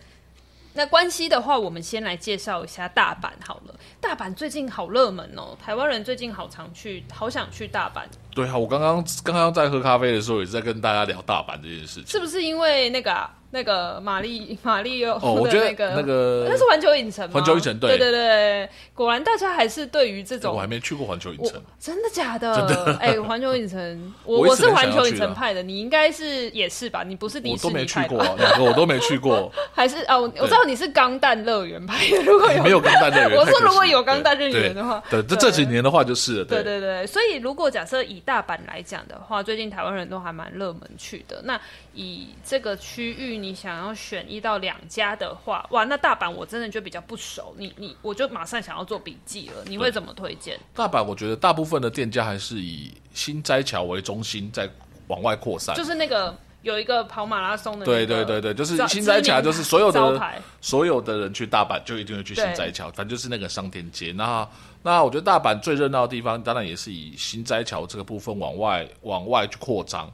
[0.75, 3.75] 那关西的话，我们先来介绍一下大阪好了。
[4.01, 8.01] 大阪最近好热门哦，台湾人最近好常去，好想去大阪。
[8.33, 12.07] 对啊，我刚刚刚刚在喝咖啡的时候，也是在跟大家聊大阪这件事情。
[12.07, 13.31] 是不是因为那个啊？
[13.53, 17.33] 那个玛丽 玛丽又哦，我觉得那个那个那是环球影城吗？
[17.35, 22.55] 环球影城对对对对，果然大家还是对于这种我还没去过环球影城，真的假的？
[22.55, 27.03] 真的哎，环球影城， 我我是环球影城派的，你应该是也是吧？
[27.03, 28.15] 你不是迪士尼派的？
[28.15, 29.51] 我都没去过，两个我都没去过。
[29.71, 32.23] 还是哦，我知道你是钢弹乐园派的。
[32.23, 37.05] 如果有没有钢弹乐园，我说如果有钢弹乐园的话，对，这这几年的话就是对对对。
[37.05, 41.39] 所以如果假设以大阪来讲的话，最近台湾人都还蛮热门去的。
[41.43, 41.59] 那
[41.93, 44.25] 以这个区域，你想要选？
[44.31, 49.55] 一到两家的话，哇，那大阪我真的就比较不熟，你你我就马上想要做笔记了。
[49.65, 50.57] 你会怎么推荐？
[50.73, 54.69] 大阪我觉得大部分的店家还是以新斋桥为中心，在
[55.07, 55.75] 往外扩散。
[55.75, 64.13] 就是那个有一个跑马拉松的，对对对对，就是新斋桥，就是所有的所有的人去大阪就一定会去新斋桥，反正就是那个商店街。
[64.13, 64.47] 那
[64.81, 70.09] 那我觉得大阪最热闹的地方，当然也是以新斋桥这个部分往外往外去扩张。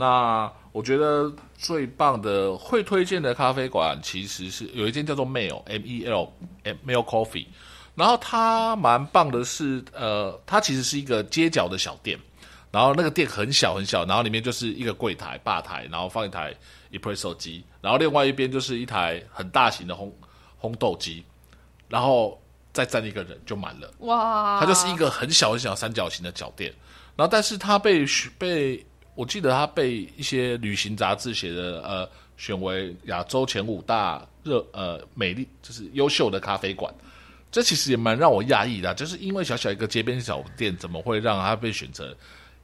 [0.00, 6.32] 那我觉得最棒的会推荐的咖啡馆，其实是有一间叫做 Mel M E L
[6.86, 7.46] Mel Coffee，
[7.96, 12.16] 然后它蛮棒的是，呃，它其实是一个街角的小店，
[12.70, 16.54] 然后那个店很小很小，然后里面就是一个柜台吧台，然后放一台
[16.92, 20.12] Espresso 机，然后另外一边就是一台很大型的烘
[20.60, 21.24] 烘豆机，
[21.88, 22.40] 然后
[22.72, 23.92] 再站一个人就满了。
[23.98, 24.60] 哇！
[24.60, 26.72] 它就是一个很小很小三角形的小店，
[27.16, 28.06] 然后但是它被
[28.38, 28.86] 被
[29.18, 36.94] 我记得他被一些旅行杂志写的，呃，选为亚洲前五大热呃美丽就是优秀的咖啡馆，
[37.50, 42.16] 这其实也蛮让我讶异的，就是因为小小一个街边小店，怎么会让他被选择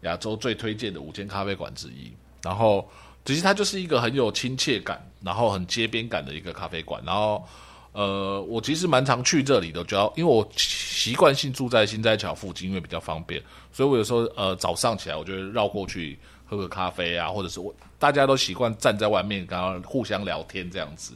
[0.03, 2.13] 亚洲最推荐的五间咖啡馆之一？
[2.41, 2.89] 然后
[3.25, 7.03] 其实它就是一个很有亲切感，然后很街边感的一个咖啡馆。
[7.05, 7.45] 然后
[7.91, 16.17] 呃，我其实蛮常去这里的，主要因为我习惯性住在心斋桥附近，因为比较方便，所以我有时候呃早上起来，我就会绕过去。
[16.45, 21.15] 喝个咖啡啊，或者是我大家都习惯站在外面，然后互相聊天这样子。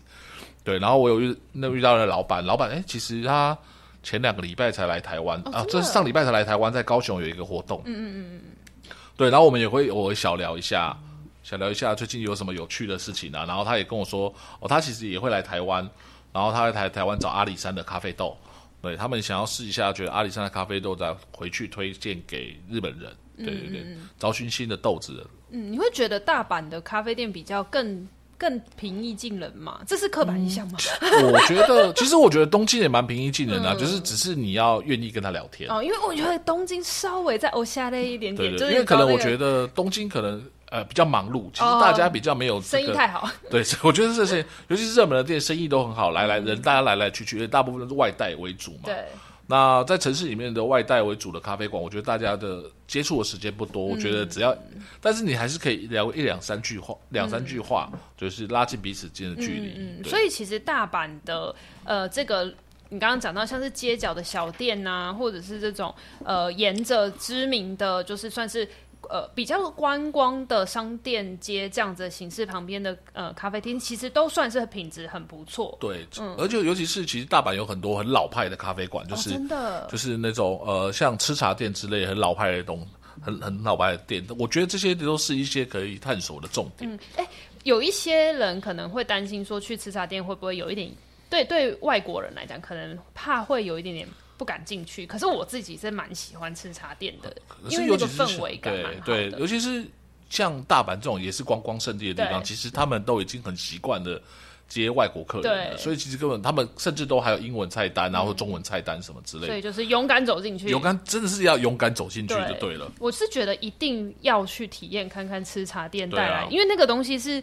[0.64, 3.57] 对，然后我有遇那遇到了老板，老板哎，其实他
[4.03, 7.83] 前两个礼拜才来台湾、哦、啊，这是上礼拜才来台湾，在高雄有一个活动。
[7.87, 8.41] 嗯嗯嗯
[8.85, 8.91] 嗯。
[9.17, 10.97] 对，然后我们也会偶尔小聊一下，
[11.43, 13.45] 小聊一下最近有什么有趣的事情啊。
[13.47, 15.88] 然后他也跟我说，哦，他其实也会来台湾，
[16.33, 18.37] 然后他在台台湾找阿里山的咖啡豆，
[18.83, 23.11] 对他们想要试一下，觉得阿里山的咖啡豆再回去推荐给日本人。
[23.44, 25.27] 对对对，找寻新的豆子。
[25.51, 29.81] 嗯，你会觉得大阪的咖啡店比较更更平易近人吗？
[29.87, 30.79] 这是刻板印象吗？
[31.01, 35.70] 嗯、我觉得， 其实我觉得东京也蛮平易近人的、啊，嗯、就是只是你要愿意跟他聊天。
[35.70, 43.29] 哦，因为我觉得东京稍微再欧下那一点点，对对对，因为可能我觉得东京可能呃比较忙碌，其实大家比较没有、这个、生意太好。
[43.51, 48.81] 对， 我觉得这些尤其是热门的店，生意都很好，来来人大家来来去去，大部分都是外带为主嘛。
[48.85, 49.05] 对。
[49.51, 53.87] 那在城市里面的外带为主的咖啡馆，我觉得大家的接触的时间不多。
[53.87, 54.55] 嗯、我觉得只要，
[55.01, 59.73] 但是你还是可以聊一两三句话，两三句话，嗯、就是拉近彼此间的距离。
[59.79, 62.45] 嗯，所以其实大阪的呃，这个
[62.91, 68.69] 你刚刚讲到像是街角的小店呐、啊，或者是这种呃，沿着知名的就是算是。
[69.11, 75.77] 呃，比较观光的商店街这样子的形式旁边的呃咖啡厅，其实都算是品质很不错。
[75.81, 82.87] 对，嗯，而且尤其是其实大阪有很多很老派的咖啡馆，就是、哦、真的就是那种呃像吃茶店之类很老派的东，
[83.21, 84.25] 很很老派的店。
[84.38, 86.90] 我觉得这些都是一些可以探索的重点。
[86.90, 87.27] 嗯，哎，
[87.64, 90.90] 有一些人可能会担心说去吃茶店会不会有一点，
[91.31, 94.07] 对对外国人来讲，可能怕会有一点点。
[94.38, 97.37] 不敢进去，可是我自己是蛮喜欢吃茶店的，
[97.68, 99.01] 因为那个氛围感蛮好的。
[99.05, 99.85] 对，对，尤其是
[100.31, 104.22] 像大阪这种也是观光圣地的地方，其实他们都已经很习惯的
[104.68, 109.46] 接外国客人了，所以其实根本他们甚至都还有英文菜单，然后中文菜单什么之类的。
[109.48, 112.90] 所以就是勇敢走进去，勇敢真的是要勇敢走进去就对了。
[113.01, 117.42] 我是觉得一定要去体验看看吃茶店带来，因为那个东西是。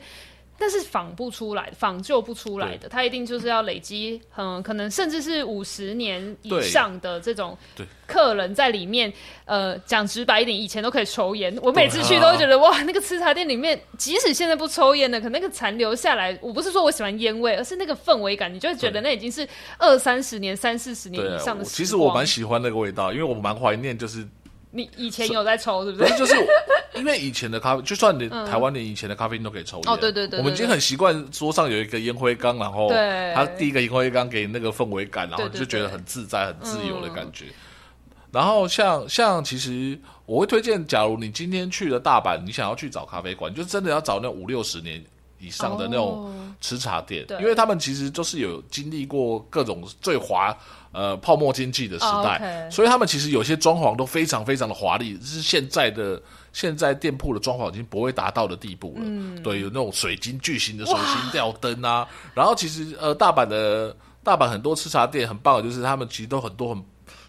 [0.58, 7.58] 但是仿不出来，仿就不出来的，它一定就是要累积，嗯，可能甚至是五十年以上的这种
[8.08, 9.12] 客人在里面。
[9.46, 21.64] 呃，讲直白一点，以前都可以抽烟，我每次去都会觉得哇，那个吃茶店里面，即使现在不抽烟的，可那个残留下来，我不是说我喜欢烟味，而是那个氛围感，你就会觉得那已经是二三十年、三四十年以上的。
[21.64, 24.28] 其实我蛮喜欢那个味道，因为我蛮怀念，就是。
[24.76, 26.10] 你以前有在抽，是不是？
[26.10, 26.36] 是就是
[26.96, 29.84] 因为以前的咖啡，就算你台湾连以前的咖啡都可以抽烟。
[29.88, 30.38] 哦，对对对。
[30.38, 32.90] 我们已经很习惯桌上有一个烟灰缸，然后
[33.34, 37.46] 他第一个烟灰缸给那个氛围感，然后就觉得很自在、很自由的感觉。
[38.32, 45.02] 然后像像其实我会推荐，假如你今天去了大阪，你想要去找咖啡馆，就真的要找那五六十年
[45.40, 50.54] 以上的那种吃茶店，因为他们其实就是有经历过各种最华。
[50.96, 52.74] 呃，泡沫经济的时代，oh.
[52.74, 56.22] 所以他们其实有些装潢都非常非常的华丽，是现在的
[56.54, 59.02] 现在店铺的装潢已经不会达到的地步了。
[59.04, 66.82] 嗯，对，有那种水晶巨型的水晶吊灯啊，然后其实呃，大阪的大阪很多吃茶店很棒的，就是他们其实都很多很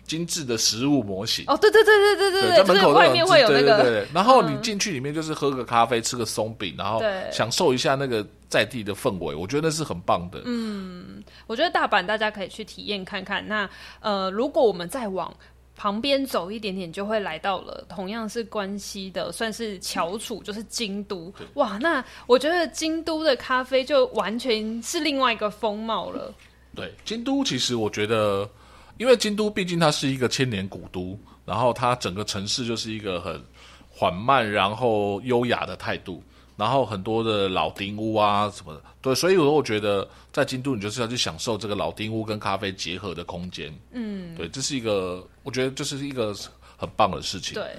[0.07, 1.45] 精致的食物模型。
[1.49, 8.27] 哦，对对对对对对对，在门口外面会有那个，对对对对，然后你进去里面就是喝个咖啡，吃个松饼，然后享受一下那个。
[8.49, 10.41] 在地的氛围，我觉得那是很棒的。
[10.45, 13.47] 嗯，我觉得大阪大家可以去体验看看。
[13.49, 15.35] 那呃，如果我们再往
[15.75, 21.31] 旁边走一点点，就会来到了同样是关西的，算是翘楚，就是京都。
[21.55, 26.33] 哇，那我觉得京都的咖啡就完全是另外一个风貌了。
[26.73, 28.49] 对，京都其实我觉得，
[28.99, 33.43] 因为京都毕竟它是一个千年古都，然后它整个城市就是一个很
[33.91, 36.23] 缓慢然后优雅的态度。
[36.59, 43.71] 然后很多的老丁屋啊什么的，对，所以我觉得在京都，你就是要去享受这个老丁屋跟咖啡结合的空间。
[43.91, 46.35] 嗯，对，这是一个，我觉得这是一个
[46.79, 47.53] 很棒的事情。
[47.53, 47.77] 对，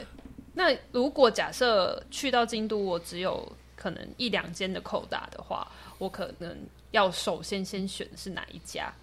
[0.54, 6.56] 那如果假设去到京都，我只有可能一两间的扣打的话，我可能
[6.92, 8.94] 要首先先选的是哪一家？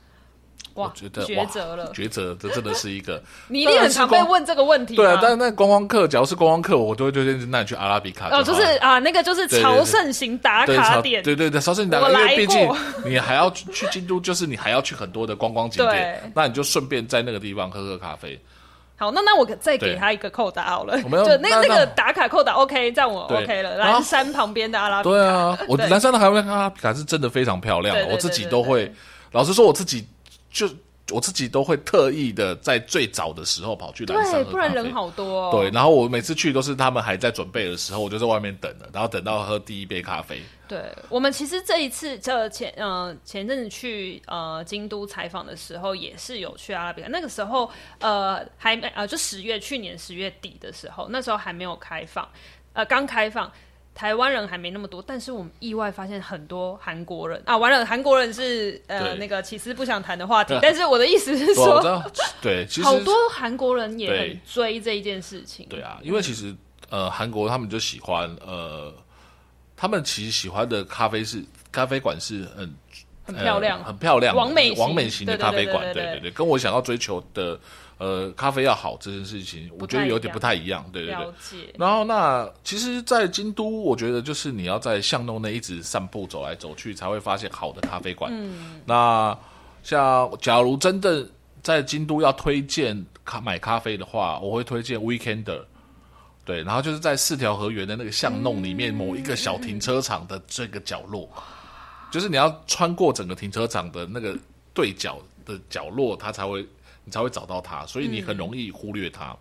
[0.74, 3.22] 哇，我觉得抉择了，抉择，这真的是一个。
[3.46, 4.96] 你一定很常被问这个问题。
[4.96, 8.28] 对啊，但是那观光客，假如是观光客，我都会推荐那你去阿拉比卡。
[8.30, 11.22] 哦，就是啊，那个就是朝圣型打卡点。
[11.22, 12.68] 对对对，朝圣型打卡，因为毕竟
[13.04, 18.36] 你还要去京都，就是你还要去很多的观光景点，那你就顺便在那个地方喝喝咖啡。
[18.96, 23.76] 好，那那我再给他一个扣打好了，我 就那那个打卡扣打 OK，这样我 OK 了。
[23.76, 25.10] 蓝山旁边的阿拉比卡。
[25.10, 28.92] 对啊，我蓝山的阿拉比卡是真的非常漂亮，我自己都会，
[29.30, 30.04] 老实说，我自己。
[30.54, 30.66] 就
[31.10, 35.50] 我自己都会特意的在最早的时候跑去岚山喝咖啡，不然人好多哦。
[35.52, 40.40] 对，然后我每次去都是他们还在准备的时候，我就在外面等了，然后等到喝第一杯咖啡。
[40.66, 52.26] 对，我们其实这一次这前呃前阵子去呃京都采访的时候，也是有去阿拉比卡，那个时候呃还没呃就十月去年十月底的时候，那时候还没有开放，
[52.72, 53.52] 呃刚开放。
[53.94, 57.56] 台湾人还没那么多，但是我们意外发现很多韩国人啊！
[57.56, 60.58] 完了，韩国人是呃那个其实不想谈的话题。
[60.60, 62.02] 但是我的意思是说，
[62.42, 65.64] 对，其实好多韩国人也很追这一件事情。
[65.70, 66.52] 对啊，因为其实
[66.90, 68.92] 呃韩国他们就喜欢呃，
[69.76, 72.74] 他们其实喜欢的咖啡是咖啡馆是很
[73.24, 75.84] 很漂亮、很漂亮、王美网美型的咖啡馆。
[75.94, 77.58] 对对对，跟我想要追求的。
[77.98, 81.74] 呃，咖啡要好这件事情，我觉得有点不太一样，对对对。
[81.78, 88.30] 然后那其实，在京都，我觉得就是你要在巷弄内一直散步走来走去，才会发现好的咖啡馆。
[88.34, 88.80] 嗯。
[88.84, 89.36] 那
[89.82, 91.26] 像假如真的
[91.62, 95.62] 在京都要推荐咖买咖啡的话，我会推荐 Weekender。
[96.44, 101.42] 对，然后就是在四条河原的那个巷弄里面某一个小停车场的这个角落，嗯、
[102.10, 104.36] 就是你要穿过整个停车场的那个
[104.74, 106.62] 对角的角落，它才会
[107.04, 109.30] 你才会找到它，所以你很容易忽略它。
[109.30, 109.36] 嗯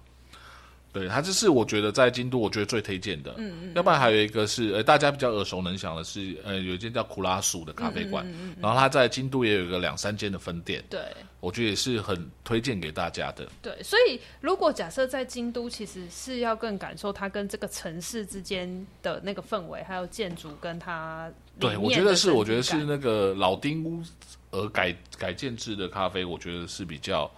[0.93, 3.33] 对，它这是我觉得在京都，我觉得最推荐的。
[3.37, 3.71] 嗯嗯。
[3.73, 8.23] 要不然还有一个是，呃，大家比较耳熟能详的是，呃，有一间叫库拉鼠的咖啡馆，
[8.61, 10.83] 然后它在京都也有一个两三间的分店。
[10.91, 11.01] 对。
[11.39, 13.49] 我觉得也是很推荐给大家的。
[13.59, 21.27] 对，所以如果假设在京都，其实是要更感受它跟这个城市之间的那个氛围，还有建筑跟它。
[21.59, 24.03] 对，我觉得是，我觉得是那个老丁屋
[24.51, 27.31] 而改改建制的咖啡，我觉得是比较。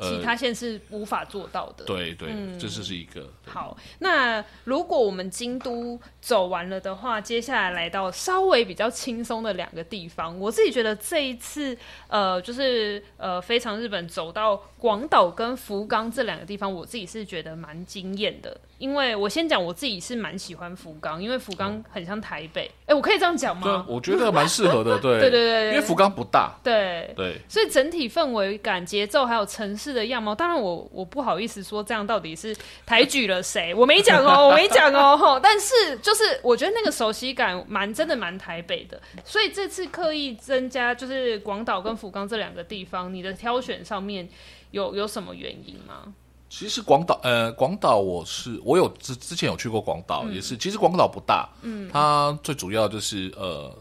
[0.00, 1.84] 其他县是无法做到的。
[1.84, 3.28] 呃、对对，嗯、这是是一个。
[3.46, 11.76] 好，那如果我们京都走完了的话，接下来来到稍微比较轻松的两个地方，我自己觉得这一次，
[12.08, 18.60] 呃，就是呃，非常日本走到广岛跟福冈这两个地方，我自己是觉得蛮惊艳的。
[18.80, 22.62] 因为我先讲我自己是蛮喜欢福冈，因为福冈很像台北。
[22.86, 23.84] 哎、嗯，我可以这样讲吗？
[23.86, 24.96] 对，我觉得蛮适合的。
[24.98, 26.54] 对对对对，因为福冈不大。
[26.64, 32.56] 对对，所以整体氛围感、节奏还有城市的样貌，当然我我不好意思说这样到底是
[32.86, 35.38] 抬举了谁，我没讲哦，我没讲哦。
[35.44, 44.26] 但是就是我觉得那个熟悉感蛮真的蛮台北的，所以这次刻意增加就是广岛跟福冈这两个地方，你的挑选上面
[44.70, 46.14] 有有什么原因吗？
[46.50, 50.58] 其实广岛，呃，广岛我是我有之之前有去过广岛，嗯、也是。
[50.58, 53.72] 其实广岛不大，嗯，它最主要就是呃，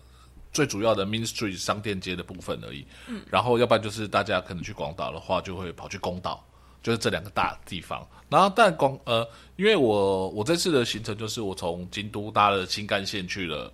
[0.54, 2.86] 最主要的 Main Street 商店街的部分而已。
[3.08, 6.46] 嗯，然后要不然就是大家可能去广岛的话，就会跑去宫岛，
[6.84, 8.08] 就是这两个大地方。
[8.30, 13.74] 然后但广呃，因为我我这次的行程就是我从京都搭了新干线去了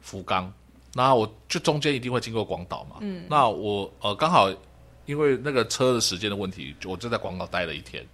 [0.00, 0.50] 福冈，
[0.94, 2.98] 那我就中间一定会经过广岛嘛。
[3.00, 4.48] 嗯，那我呃刚好。
[5.06, 8.06] 因为那个车的时间的问题，我就在广岛待了一天。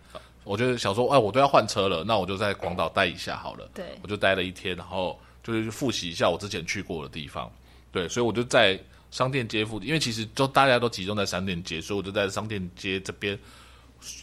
[0.45, 3.71] 我就想说，哎，我都要换车了，那我就在广岛待一下好了。
[3.75, 7.53] 对，我就待了一天，然后就是复习一下我之前去过的地方。
[7.93, 8.81] 对，所以我就在
[9.11, 13.39] 商店街附近，因为其实都大家都集中在商店街，所以我就在商店街这边，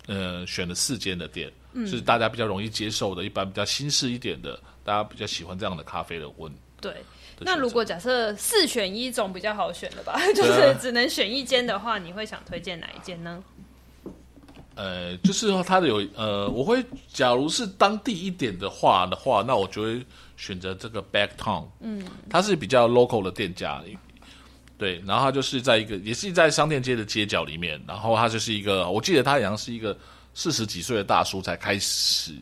[0.07, 6.51] 呃，选了四间的店，嗯，是大家比较容易接受的，一般比较新式一点的，大家比较喜欢这样的咖啡的温。
[6.81, 6.91] 对。
[7.39, 10.17] 那如果假设四选一总比较好选了吧？
[10.33, 13.43] 就是只能选一间的话，你会想推荐哪一间呢？
[14.75, 20.05] 呃，就是说它的有呃，我会假如是当地一点的话的话，那我就会
[20.37, 21.65] 选择这个 Back Town。
[21.79, 23.81] 嗯，它是比较 local 的店家，
[24.77, 29.97] 对，然后它就是在一个也是在商店街的街角里面，然后它就是一个，我记得他好像是一个
[30.33, 32.33] 四十几岁的大叔才开始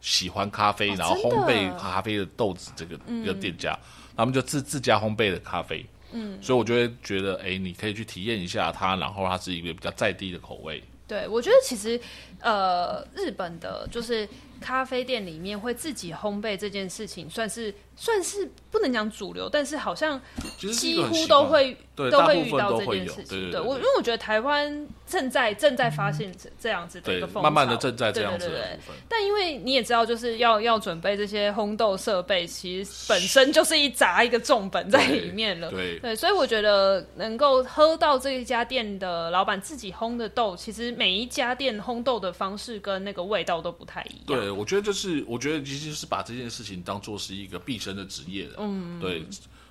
[0.00, 3.72] 喜欢咖啡，哦、然后烘焙咖啡的豆子这个一个店家。
[3.72, 10.82] 嗯他们就自自家烘焙的咖啡，嗯，所以我就会觉得，哎，你可以去体验一下它，然后它是一个比较在地的口味。
[11.08, 12.00] 对，我觉得其实，
[12.40, 14.26] 呃，日本的就是
[14.62, 20.18] 咖啡店里面会自己烘焙这件事情，算是算是不能讲主流，但是好像
[20.56, 23.50] 几乎都会都会遇到这件事情。
[23.50, 28.96] 对我，因为我觉得台湾正在正在发现这样子的一个风潮，慢慢的正在这样子的部分。
[29.08, 35.70] 但因为你也知道，就是要要准备这些烘豆设备，其实本身就是一砸一个重本在里面了。
[35.70, 44.40] 对对，所以我觉得能够喝到这一家店的老板自己烘的豆，其实每一家店烘豆的方式跟那个味道都不太一样。
[44.40, 48.54] 对，我觉得就是，我觉得其实是把这件事情当做是一个毕生的职业的。
[48.58, 49.24] 嗯，对。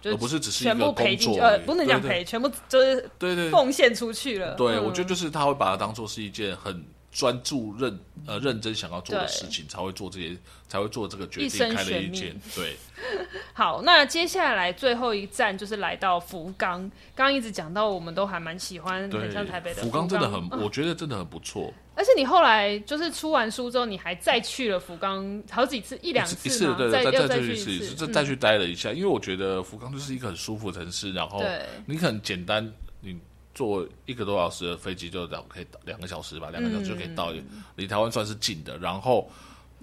[0.03, 4.55] 而不是只是一个工作，呃，不能讲赔，全部就是对对奉献出去了。
[4.55, 10.37] 对，我觉得就是他会把它当做是一件很专注、认呃认真想要做的事情，才会做这些，
[10.67, 12.39] 才会做这个决定，开了一间。
[12.55, 12.77] 对。
[13.53, 16.79] 好，那接下来最后一站就是来到福冈。
[17.13, 21.73] 刚刚一直讲到，我们都还蛮喜欢，很像台北的福冈，真的很，我觉得真的很不错。
[21.93, 28.93] 而且你后来就是出完书之后，你还再去了福冈好几次，一两次，一次对，再再再去一次，再再去待了一下。
[28.93, 31.43] 因为我觉得福冈就是一个很舒服的城市，然后
[31.85, 33.19] 你很简单，你
[33.53, 37.33] 坐一个多小时的飞机就两可以两个小时吧，两个小时就可以到，
[37.75, 38.77] 离台湾算是近的。
[38.77, 39.29] 然后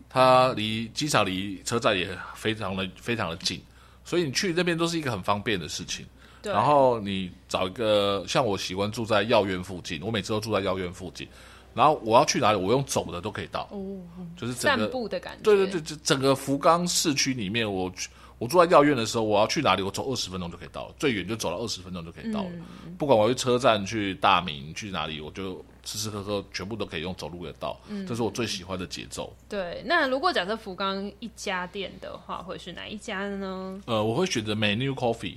[0.08, 3.60] 它离机场离车站也非常的非常的近，
[4.04, 6.06] 所以你去那边都是一个很方便的事情。
[6.42, 11.28] 然后你找一个像我喜欢住在药院附近，我每次都住在药院附近。
[11.74, 14.00] 然后我要去哪里，我用走的都可以到，哦、
[14.36, 15.42] 就是整个散步的感觉。
[15.42, 17.92] 对对对，就整个福冈市区里面，我
[18.38, 22.50] 我住在药院的时候，我要去哪里，我走二十分钟就可以到，最远就走了二十分钟就可以到了。
[22.52, 27.78] 嗯、不管我去车站、去大明、去哪里，我就吃吃喝喝，全部都可以用走路的到。
[27.88, 29.34] 嗯、这是我最喜欢的节奏。
[29.48, 33.80] 对，那如果假设福冈一家店的话，会是哪一家呢？
[33.86, 35.36] 呃，我会选择 Menu Coffee。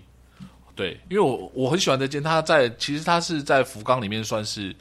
[0.75, 4.75] 对，因为我我很喜欢这间，它在其实它是在福冈里面算是。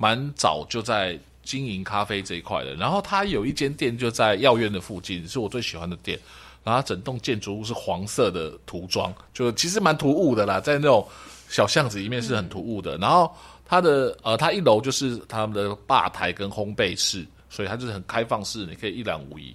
[0.00, 2.72] 蛮早就在经营咖啡这一块的。
[2.76, 6.16] 然后它有一间店就在药院的附近，是我最喜欢的店。
[6.64, 11.06] 然后它整栋建筑物是黄色的涂装，就其实蛮突兀的啦，在那种
[11.48, 12.96] 小巷子里面是很突兀的。
[12.98, 13.34] 嗯、然后
[13.64, 19.54] 它的呃，它一楼就是他们的吧台跟烘焙室，所以它就是很开放式，你可以一览无遗。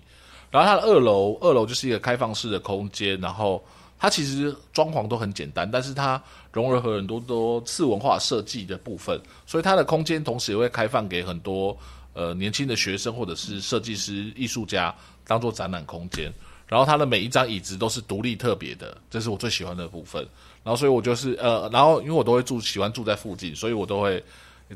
[0.49, 3.63] 然后它的二楼，二楼就是一个开放式的空间，然后
[3.99, 11.75] 它其实装潢都很简单，但是它融合了很多多次文化设计的部分，所以它的空间同时也会开放给很多
[12.13, 14.93] 呃年轻的学生或者是设计师、艺术家
[15.25, 16.31] 当做展览空间。
[16.67, 20.21] 然后它的每一张椅子都是独立特别的，这是我最喜欢的部分。
[20.63, 24.23] 然后所以我就是呃，然后因为我都会住，喜欢住在附近，所以我都会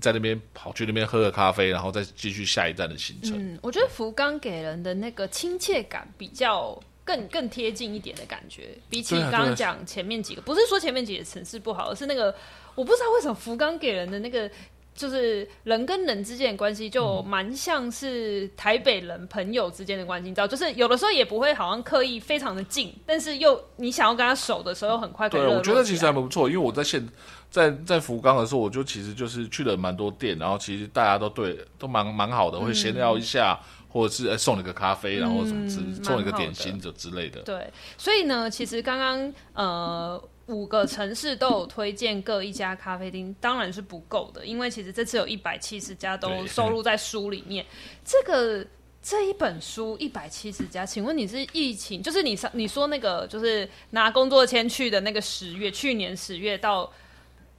[0.02, 3.34] 在那边跑去那边喝个咖啡，然后再继续下一站的行程。
[3.38, 12.36] 嗯，我觉得福冈给人的那个亲切感比较更更贴近一点的感觉，比起刚刚讲前面几个，不是说前面几个城市不好，而是那个
[12.76, 14.50] 我不知道为什么福冈给人的那个。
[14.98, 25.42] 就是人跟人之间的关系，就蛮像是台北人朋友之间的关系，你知道，就是有的时候也不会好像刻意非常的近，但是又你想要跟他熟的时候，很快可以。
[25.42, 27.08] 对，我觉得其实还不错，因为我在现
[27.52, 37.42] 在在福冈的时候，我就其实就是去了蛮多店，然后其实大家都对都蛮蛮好的，会闲聊一下，嗯、或者是送你个咖啡，然后什么之、嗯、送你个点心之之类的。
[37.42, 40.22] 对，所以呢，其实刚刚呃。
[40.48, 47.66] 五个城市都有推荐各一家咖啡厅，当然是不够的，因为其实这次有一百七十家都收录在书里面。
[48.06, 48.66] 这个
[49.02, 56.90] 这一本书一百七十家，请问你是疫情，就是你上你说那个就是拿工作签去的那个十月，去年十月到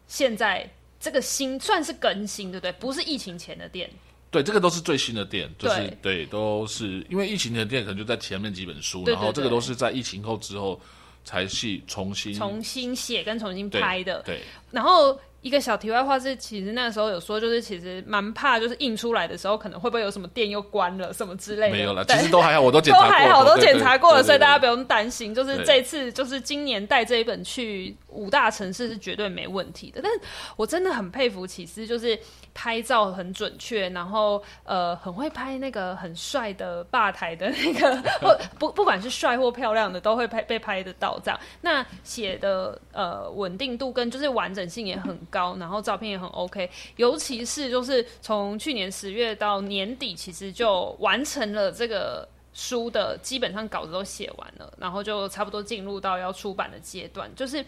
[0.07, 0.67] 现在
[0.99, 2.73] 这个新算是更新，对不对？
[2.73, 3.91] 不是疫情前的店。
[4.31, 10.81] 对，这个都是最新的店，就是对，对，都是因为疫情前的店可能就在前面几本书，对对对，然后这个都是在疫情后之后。
[11.25, 14.37] 才是重新重新写跟重新拍的，对。
[14.37, 21.77] 对，然后一个小题外话是，其实那个时候有说，就是其实蛮怕，就是印出来的时候，可能会不会有什么店又关了什么之类的。
[21.77, 25.35] 没有了，其实都还好，我都检查过，都还好，都检查过了，所以大家不用担心。
[25.35, 30.01] 就是这次，就是今年带这一本去五大城市是绝对没问题的。
[30.03, 30.21] 但是
[30.57, 32.19] 我真的很佩服其实，就是。
[32.61, 41.39] 拍照很准确，然后呃很会拍那个很帅的吧台的那个， 或不不管是帅或漂亮的都会拍被拍得到这样。
[41.61, 46.69] 那写的呃稳定度跟就是完整性也很高，然后照片也很 OK。
[46.97, 57.33] 尤其是就是从去年十月到年底，其实就完成了这个书的基本上稿子都写完了，然后就差不多进入到要出版的阶段。
[57.37, 57.65] 就是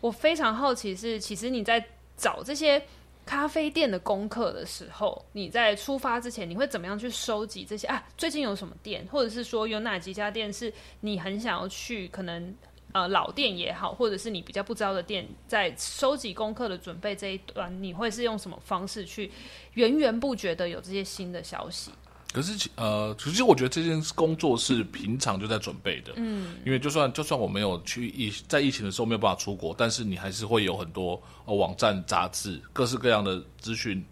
[0.00, 1.84] 我非常好奇是，其实你在
[2.16, 2.82] 找这些。
[3.24, 8.04] 咖啡店的功课的时候，你在出发之前，你会怎么样去收集这些啊？
[8.16, 12.08] 最近有什么店，或者是说有哪几家店是你很想要去？
[12.08, 12.54] 可能
[12.92, 19.30] 呃老店也好，或者是你比较不知道的店，在收集功课的准备这一段，你会是用什么方式去
[19.74, 21.90] 源源不绝的有这些新的消息？
[22.32, 34.02] 可是，呃，其实我觉得这件工作是平常就在准备的，嗯，因为就算就算我没有去疫在疫情的时候没有办法出国，但是你还是会有很多呃网站、杂志、各式各样的资讯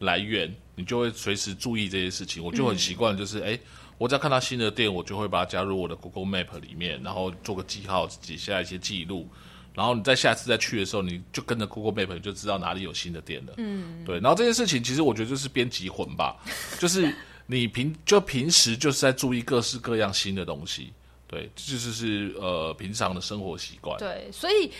[0.00, 2.44] 来源，你就会随时注意这些事情。
[2.44, 3.60] 我就很习惯，就是哎、嗯，
[3.96, 9.26] 我只要看到新的店，我就会把它加入我的 Google Map 里面，然后做个记号，写下一些记录，
[9.74, 14.20] 然后你在下次再去的时候，你就跟着 Google Map 你就知道哪里有新的店了，嗯，对。
[14.20, 16.36] 然后这件事情其实我觉得就是编辑魂吧，
[16.78, 17.10] 就是。
[17.50, 20.92] 你平就平时就是在注意各式各样新的东西，
[21.26, 23.98] 对，这就是是呃平常的生活习惯。
[23.98, 24.70] 对，所以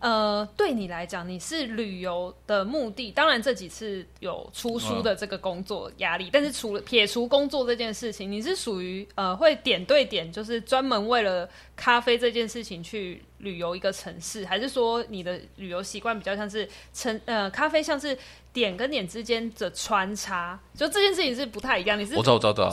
[0.00, 18.18] 呃对你来讲，你是旅游的目的，当然这几次有出书的这个工作压力，嗯、但是除了撇除工作这件事情，你是属于呃会点对点，就是专门为了咖啡这件事情去旅游一个城市，还是说你的旅游习惯比较像是城呃咖啡像是？
[18.52, 21.96] 点跟点之间的穿插，就这件事情是不太一样。
[21.96, 22.16] 你是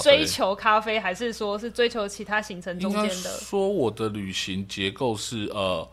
[0.02, 3.30] 追求咖啡，还是说是追求其他行程中间的？
[3.38, 5.88] 说我的旅行结构是呃，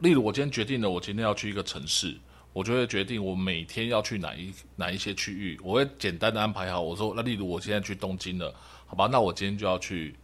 [0.00, 2.16] 例如我今天决定了，我今天要去一个城市，
[2.52, 6.80] 我就会决定我每天要去哪一哪一些区域，我会简单的安排好。
[6.80, 8.54] 我说，那例如我现在去东京了，
[8.86, 10.14] 好吧，那我今天就要去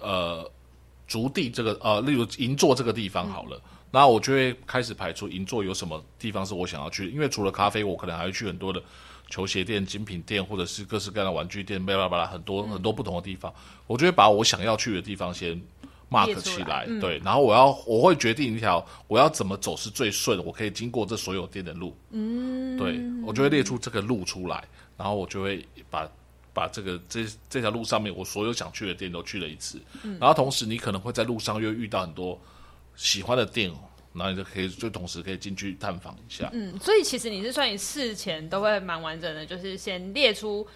[0.00, 0.50] 呃
[1.06, 3.60] 筑地这个呃，例如银座这个地方好了。
[3.92, 8.82] 那我就会开始排除银座有什么地方是我想要去，因为除了咖啡，我可能还会去很多的
[9.30, 13.52] 球鞋店、精品店，或者是各式各样的玩具店，巴拉巴拉很多、很多不同的地方。
[13.86, 15.58] 我就会把我想要去的地方先
[16.10, 21.96] mark 起来，来嗯、对，然后我要我会决定一条我要怎么走是最顺，我可以经过这所有店的路。
[22.10, 24.64] 嗯，对，我就会列出这个路出来，
[24.96, 26.08] 然后我就会把
[26.52, 29.80] 把这个这这条路上面我所有想去的店都去了一次。
[30.02, 32.38] 嗯、然后同时你可能会在路上又遇到很多。
[32.98, 33.70] 喜欢的店，
[34.14, 36.48] 然后你就可以就同时可以进去探访一下。
[36.54, 40.66] 嗯，所以其实你是算你事前都会蛮完整的，就是先列出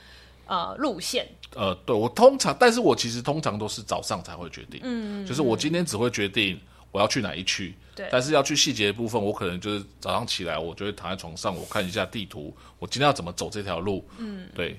[0.51, 1.27] 呃路线？
[1.55, 6.61] 呃，对我通常，但是我其实通常都是早上才会决定，嗯，就是我今天只会决定
[6.93, 14.79] 我要去哪一区，对，但是要去细节的部分，我可能就是早上起来，我就会躺在床上，我看一下地图，我今天要怎么走这条路，嗯，对。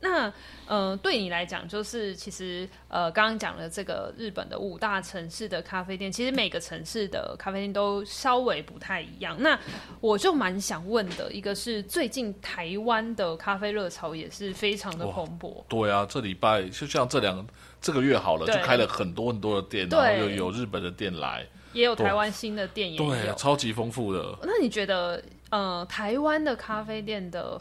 [0.00, 0.32] 那
[0.66, 9.36] 呃，对你来讲，就是其实呃，刚刚讲了这个日本的五大城市的咖啡店，其实每个城市的咖啡店都稍微不太一样。
[9.40, 9.58] 那
[10.00, 15.64] 我就蛮想问的，一个是最近台湾的咖啡热潮也是非常的蓬勃。
[15.68, 17.44] 对啊，这礼拜就像这两
[17.80, 24.38] 这个月好了，就开了很多很多的店，然后又有日本的店来，也有台湾新的店也有，对，超级丰富的。
[24.42, 25.20] 那你觉得
[25.50, 27.60] 呃，台湾的咖啡店的？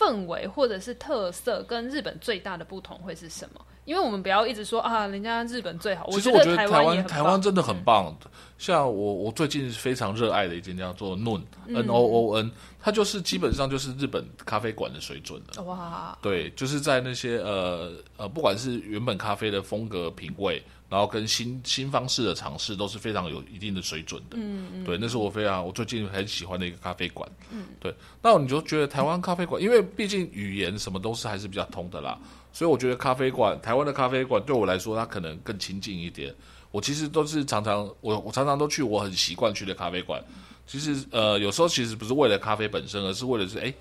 [0.00, 3.60] 氛围或者是特色跟日本最大的不同会是什么？
[3.84, 6.08] 因为我们不要一直说啊，人家日本最好。
[6.10, 8.16] 其实我觉得台湾台湾真的很棒。
[8.24, 15.62] 嗯、像我我最近非常热爱的一间叫做 Noon N O O N，它就是基本上就是日本咖啡馆的水准了。
[15.64, 20.62] 哇，对，就是在那些呃呃，不管是原本咖啡的风格品味。
[20.90, 27.94] 然后跟新新方式的尝试都是非常有一定的水准的，嗯嗯，对，那是我非常我最近很喜欢的一个咖啡馆，嗯，对。
[28.20, 32.18] 那你就觉得台湾咖啡馆，因为毕竟语言什么都是还是比较通的啦，
[32.52, 36.34] 所以我觉得咖啡馆，台湾的咖啡馆对我来说，它可能更亲近一点。
[36.72, 40.20] 我其实都是常常我我常常都去我很习惯去的咖啡馆。
[40.66, 43.72] 其实呃有时候其实不是为了咖啡本身，而是为了是哎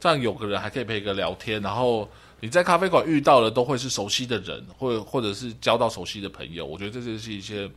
[0.00, 2.08] 这样有个人还可以陪个聊天，然后。
[2.40, 7.68] 你在咖啡馆遇到的都会是熟悉的人，或或者是交到熟悉的朋友，我觉得这就是一些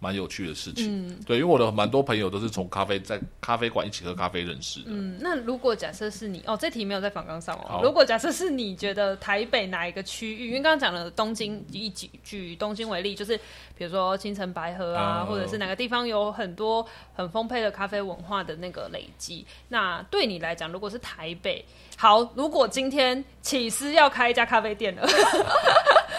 [0.00, 1.06] 蛮有趣的事情。
[1.08, 4.86] 嗯，对，因为我的蛮多朋友都是从咖啡在咖啡馆一起喝咖啡认识的。
[4.88, 7.80] 嗯，那如果假设是你哦，这题没有在访纲上哦。
[7.84, 10.48] 如果假设是你觉得台北哪一个区域？
[10.48, 13.36] 因为刚刚讲了东京，以举举东京为例，就是
[13.76, 16.84] 比如说青城白河啊，或者是哪个地方有很多
[17.14, 19.46] 很丰沛的咖啡文化的那个累积。
[19.68, 21.62] 那对你来讲，如果是台北，
[21.98, 25.06] 好，如果今天起司要开一家咖啡店了，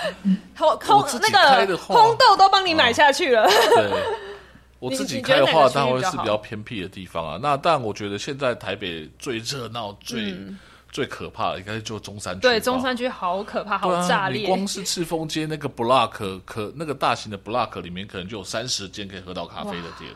[0.58, 3.48] 烘烘那个烘豆都帮你买下去了。
[3.48, 3.92] 对，
[4.80, 7.40] 我自己开的话，当然会是比较偏僻的地方啊。
[7.42, 10.58] 那但我觉得现在台北最热闹、最、嗯、
[10.92, 12.42] 最可怕的，应该就中山区。
[12.42, 14.42] 对，中山区好可怕，好炸裂。
[14.42, 20.12] 你光是赤峰街那个 block，可那个大型的 block 里面，可能就有三十间可以喝到咖啡的店。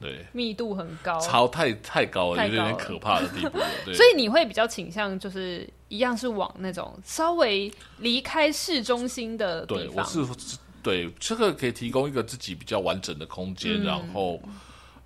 [0.00, 3.58] 对，密度很高，超太太高了，有点可怕的地步。
[3.84, 10.06] 对， 所以你会比较倾向就是一样是往那种稍微离开市中心的地方。
[10.06, 14.40] 对，我是对这个可以提供一个自己比较完整的空间，嗯、然后。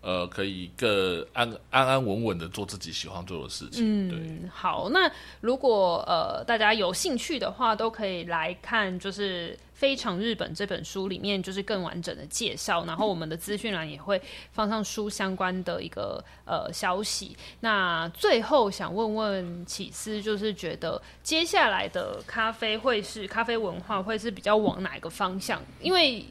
[0.05, 3.83] 呃，可以更安安安稳稳的做自己喜欢做的事情。
[3.83, 4.51] 嗯，对。
[4.51, 12.85] 好，那如果呃大家有兴趣的话，都可以来看，就是《非常日本》这本书里面就是更完整的介绍。
[12.85, 14.21] 然后我们的资讯栏也会
[14.53, 17.35] 放上书相关的一个呃消息。
[17.61, 25.63] 那最后想问问起思，就是觉得接下来的咖啡会是咖啡文化会是比较往哪一个方向？
[25.81, 26.23] 因为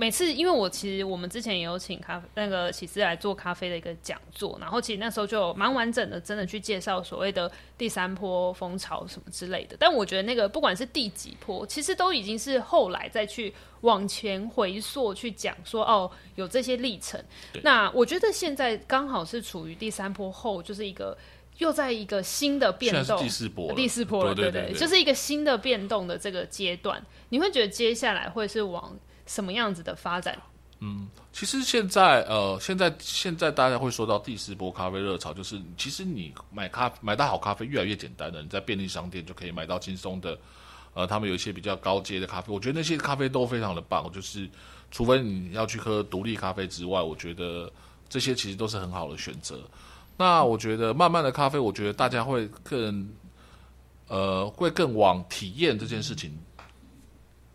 [0.00, 9.76] 每次，因为我其实我们之前也有请咖那个起司来做咖啡的一个讲座，然后其实那时候就蛮完整的，真的去介绍所谓的第三波风潮什么之类的。
[9.76, 17.20] 但我觉得那个不管是第几波，其实都已经是后来再去往前回溯去讲说哦，有这些历程。
[17.64, 21.18] 那我觉得现在刚好是处于第三波后，就是一个
[21.56, 27.04] 又在一个新的变动，第四波，第四波了，对对，对对对，就是一个新的变动的这个阶段。
[27.30, 28.96] 你会觉得接下来会是往
[29.28, 30.36] 什么样子的发展？
[30.80, 40.38] 嗯，其实现在呃，现在现在大家会说到第四波咖啡热潮，就是其实你买咖买到好咖啡越来越简单了，你在便利商店就可以买到轻松的，
[40.94, 44.48] 呃，他们有一些比较高阶的咖啡，我觉得那些咖啡都非常的棒，就是
[44.92, 47.68] 除非你要去喝独立咖啡之外，我觉得
[48.08, 49.58] 这些其实都是很好的选择。
[50.16, 53.08] 那我觉得慢慢的咖啡，我觉得大家会更
[54.06, 56.38] 呃会更往体验这件事情。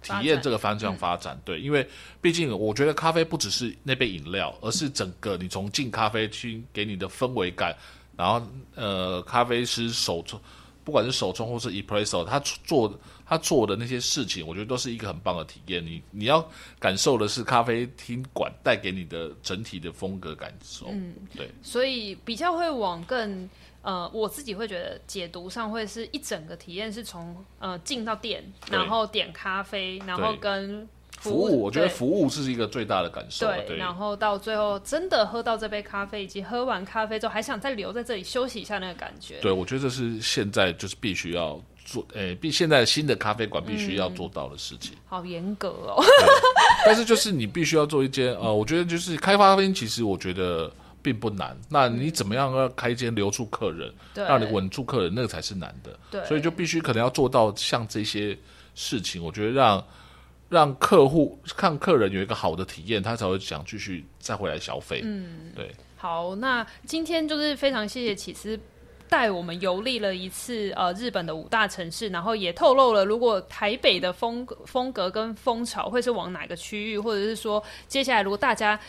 [0.04, 1.88] 体验这个方向发展，对，因为
[2.22, 7.76] 毕竟我觉得咖啡不只是那杯饮料，而是整个你从进咖啡厅给你的氛围感，
[8.16, 8.46] 然后
[8.76, 10.40] 呃，咖啡师手冲，
[10.84, 15.84] 不管是手冲或是 espresso，他做他做的那些事情，我觉得都是一个很棒的体验。
[15.86, 16.48] 你你要
[16.80, 23.50] 感受的是咖啡厅馆带给你的整体的风格感受，嗯，对，所以比较会往更。
[23.84, 30.88] 呃，我自己会觉得解读上会是一整个体验是从呃进到店，然后点咖啡，然后跟
[31.20, 33.46] 服务，我觉得服务是一个最大的感受。
[33.46, 39.38] 对，对，然后到最后真的喝到这杯咖啡，以及喝完咖啡之后还想再留在这里休息一下那个感觉。
[39.42, 44.94] 对，我觉得这是现在就是必须要做，诶，必现在新的咖啡馆必须要做到的事情。
[44.94, 46.02] 嗯、好严格哦。
[46.86, 50.72] 但是就是你必须要做一间呃，我觉得就是开发咖啡，其实我觉得。
[51.04, 51.56] 并不难。
[51.70, 56.00] 那你怎么样要开间留住客人，对让你稳住客人，那个才是难的。
[56.10, 58.36] 对，所以就必须可能要做到像这些
[58.74, 59.86] 事情，我觉得让
[60.50, 65.02] 让客户看客人有一个好的体验，他才会想继续再回来消费。
[65.04, 65.72] 嗯，对。
[65.98, 68.60] 好，那今天就是非常谢谢起司。
[69.10, 78.80] 带我们游历了一次呃日本的五大城市，然后也透露了如果台北的风风格跟风潮会是往哪个区域，或者是说接下来如果大家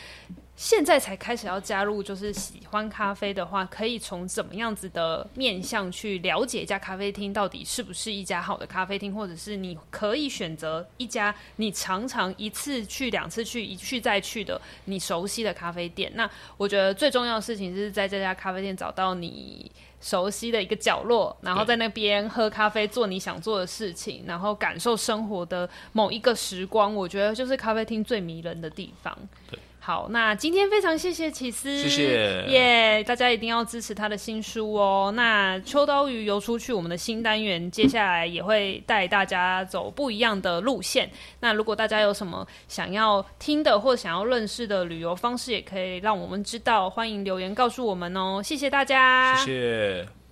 [0.56, 16.12] 现在才开始要加入，就是喜欢咖啡的话，可以从怎么样子的面向去了解一家咖啡厅到底是不是一家好的咖啡厅，或者是你可以选择一家你常常一次去、两次去、一去再去的你熟悉的咖啡店。
[16.14, 19.70] 那我觉得最重要的事情是在这家咖啡店找到你。
[20.00, 26.94] 熟悉的一个角落，然后在那边喝咖啡，做你想做的事情，然后感受生活的某一个时光。
[26.94, 29.16] 我觉得就是咖啡厅最迷人的地方。
[29.50, 29.58] 对。
[29.86, 35.12] 好，那今天非常谢谢起司，谢谢耶！Yeah, 大家一定要支持他的新书哦。
[35.14, 41.10] 那秋刀鱼游出去，我们的新单元接下来也会带大家走不一样的路线。
[41.40, 48.40] 那如果大家有什么想要听的或想要认识的旅游方式，也可以让我们知道，欢迎留言告诉我们哦。
[48.42, 50.23] 谢谢大家，谢谢。